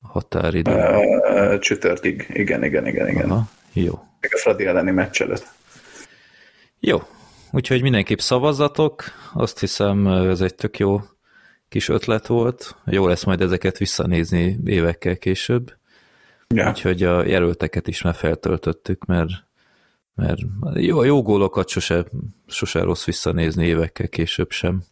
[0.00, 0.72] határidő.
[0.72, 3.30] Uh, csütörtig, igen, igen, igen, igen.
[3.30, 3.92] Aha, jó.
[4.20, 5.46] Még a Fradi elleni meccs előtt.
[6.80, 6.98] Jó.
[7.52, 9.04] Úgyhogy mindenképp szavazatok.
[9.34, 11.00] Azt hiszem, ez egy tök jó
[11.70, 12.76] kis ötlet volt.
[12.84, 15.72] Jó lesz majd ezeket visszanézni évekkel később.
[16.48, 16.68] Ja.
[16.68, 19.30] Úgyhogy a jelölteket is már feltöltöttük, mert
[20.14, 20.40] mert
[20.74, 22.04] jó, jó gólokat sose,
[22.46, 24.82] sose rossz visszanézni évekkel később sem.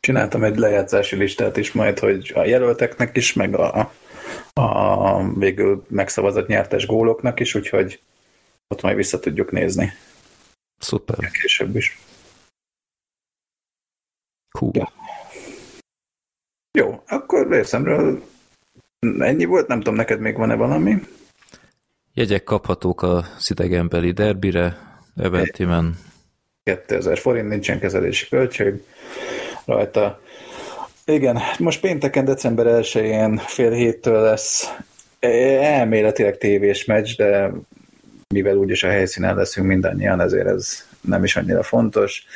[0.00, 3.92] Csináltam egy lejátszási listát is majd, hogy a jelölteknek is, meg a,
[4.52, 8.00] a végül megszavazott nyertes góloknak is, úgyhogy
[8.68, 9.92] ott majd vissza tudjuk nézni.
[10.78, 11.30] Szuper.
[11.30, 11.98] Később is.
[14.50, 14.72] Cool.
[14.74, 14.92] Ja.
[16.78, 18.22] Jó, akkor részemről
[19.18, 20.98] ennyi volt, nem tudom, neked még van-e valami?
[22.14, 24.76] Jegyek kaphatók a szidegenbeli derbire,
[25.16, 25.98] Eventimen.
[26.62, 28.82] 2000 forint, nincsen kezelési költség
[29.64, 30.20] rajta.
[31.04, 34.74] Igen, most pénteken, december 1-én fél héttől lesz
[35.60, 37.50] elméletileg tévés meccs, de
[38.28, 42.26] mivel úgyis a helyszínen leszünk mindannyian, ezért ez nem is annyira fontos.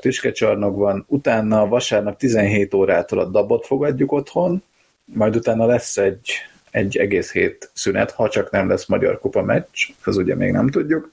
[0.00, 4.62] Tüskecsarnokban, utána vasárnap 17 órától a dabot fogadjuk otthon,
[5.04, 6.32] majd utána lesz egy
[6.76, 10.68] egy egész hét szünet, ha csak nem lesz Magyar Kupa meccs, az ugye még nem
[10.68, 11.12] tudjuk,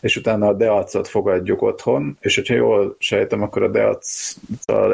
[0.00, 4.34] és utána a Deacot fogadjuk otthon, és hogyha jól sejtem, akkor a deac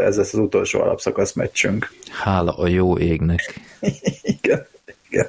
[0.04, 1.92] ez lesz az utolsó alapszakasz meccsünk.
[2.22, 3.60] Hála a jó égnek.
[4.22, 4.66] igen,
[5.08, 5.26] igen.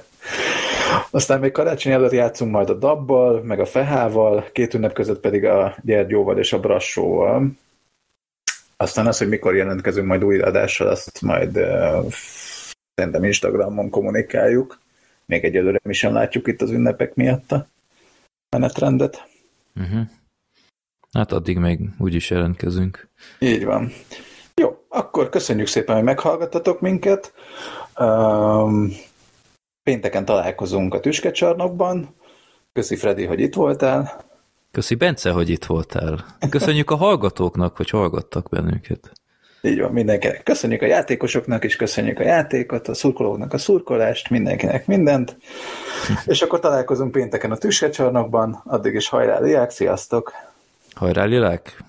[1.09, 5.45] Aztán még karácsony előtt játszunk majd a Dabbal, meg a Fehával, két ünnep között pedig
[5.45, 7.47] a Gyergyóval és a Brassóval.
[8.77, 11.53] Aztán az, hogy mikor jelentkezünk majd új adással, azt majd
[12.95, 14.79] szerintem Instagramon kommunikáljuk.
[15.25, 17.67] Még egyelőre mi sem látjuk itt az ünnepek miatt a
[18.49, 19.27] menetrendet.
[19.75, 20.01] Uh-huh.
[21.11, 23.07] Hát addig még úgyis jelentkezünk.
[23.39, 23.91] Így van.
[24.53, 27.33] Jó, akkor köszönjük szépen, hogy meghallgattatok minket.
[27.99, 28.91] Um,
[29.83, 32.15] pénteken találkozunk a Tüskecsarnokban.
[32.73, 34.23] Köszi Freddy, hogy itt voltál.
[34.75, 36.25] Köszi Bence, hogy itt voltál.
[36.49, 39.11] Köszönjük a hallgatóknak, hogy hallgattak bennünket.
[39.61, 40.43] Így van, mindenkinek.
[40.43, 45.37] Köszönjük a játékosoknak is, köszönjük a játékot, a szurkolóknak a szurkolást, mindenkinek mindent.
[46.25, 50.31] És akkor találkozunk pénteken a tüskecsarnokban, addig is hajrá, Liák, sziasztok!
[50.93, 51.83] Hajrá, Lilák!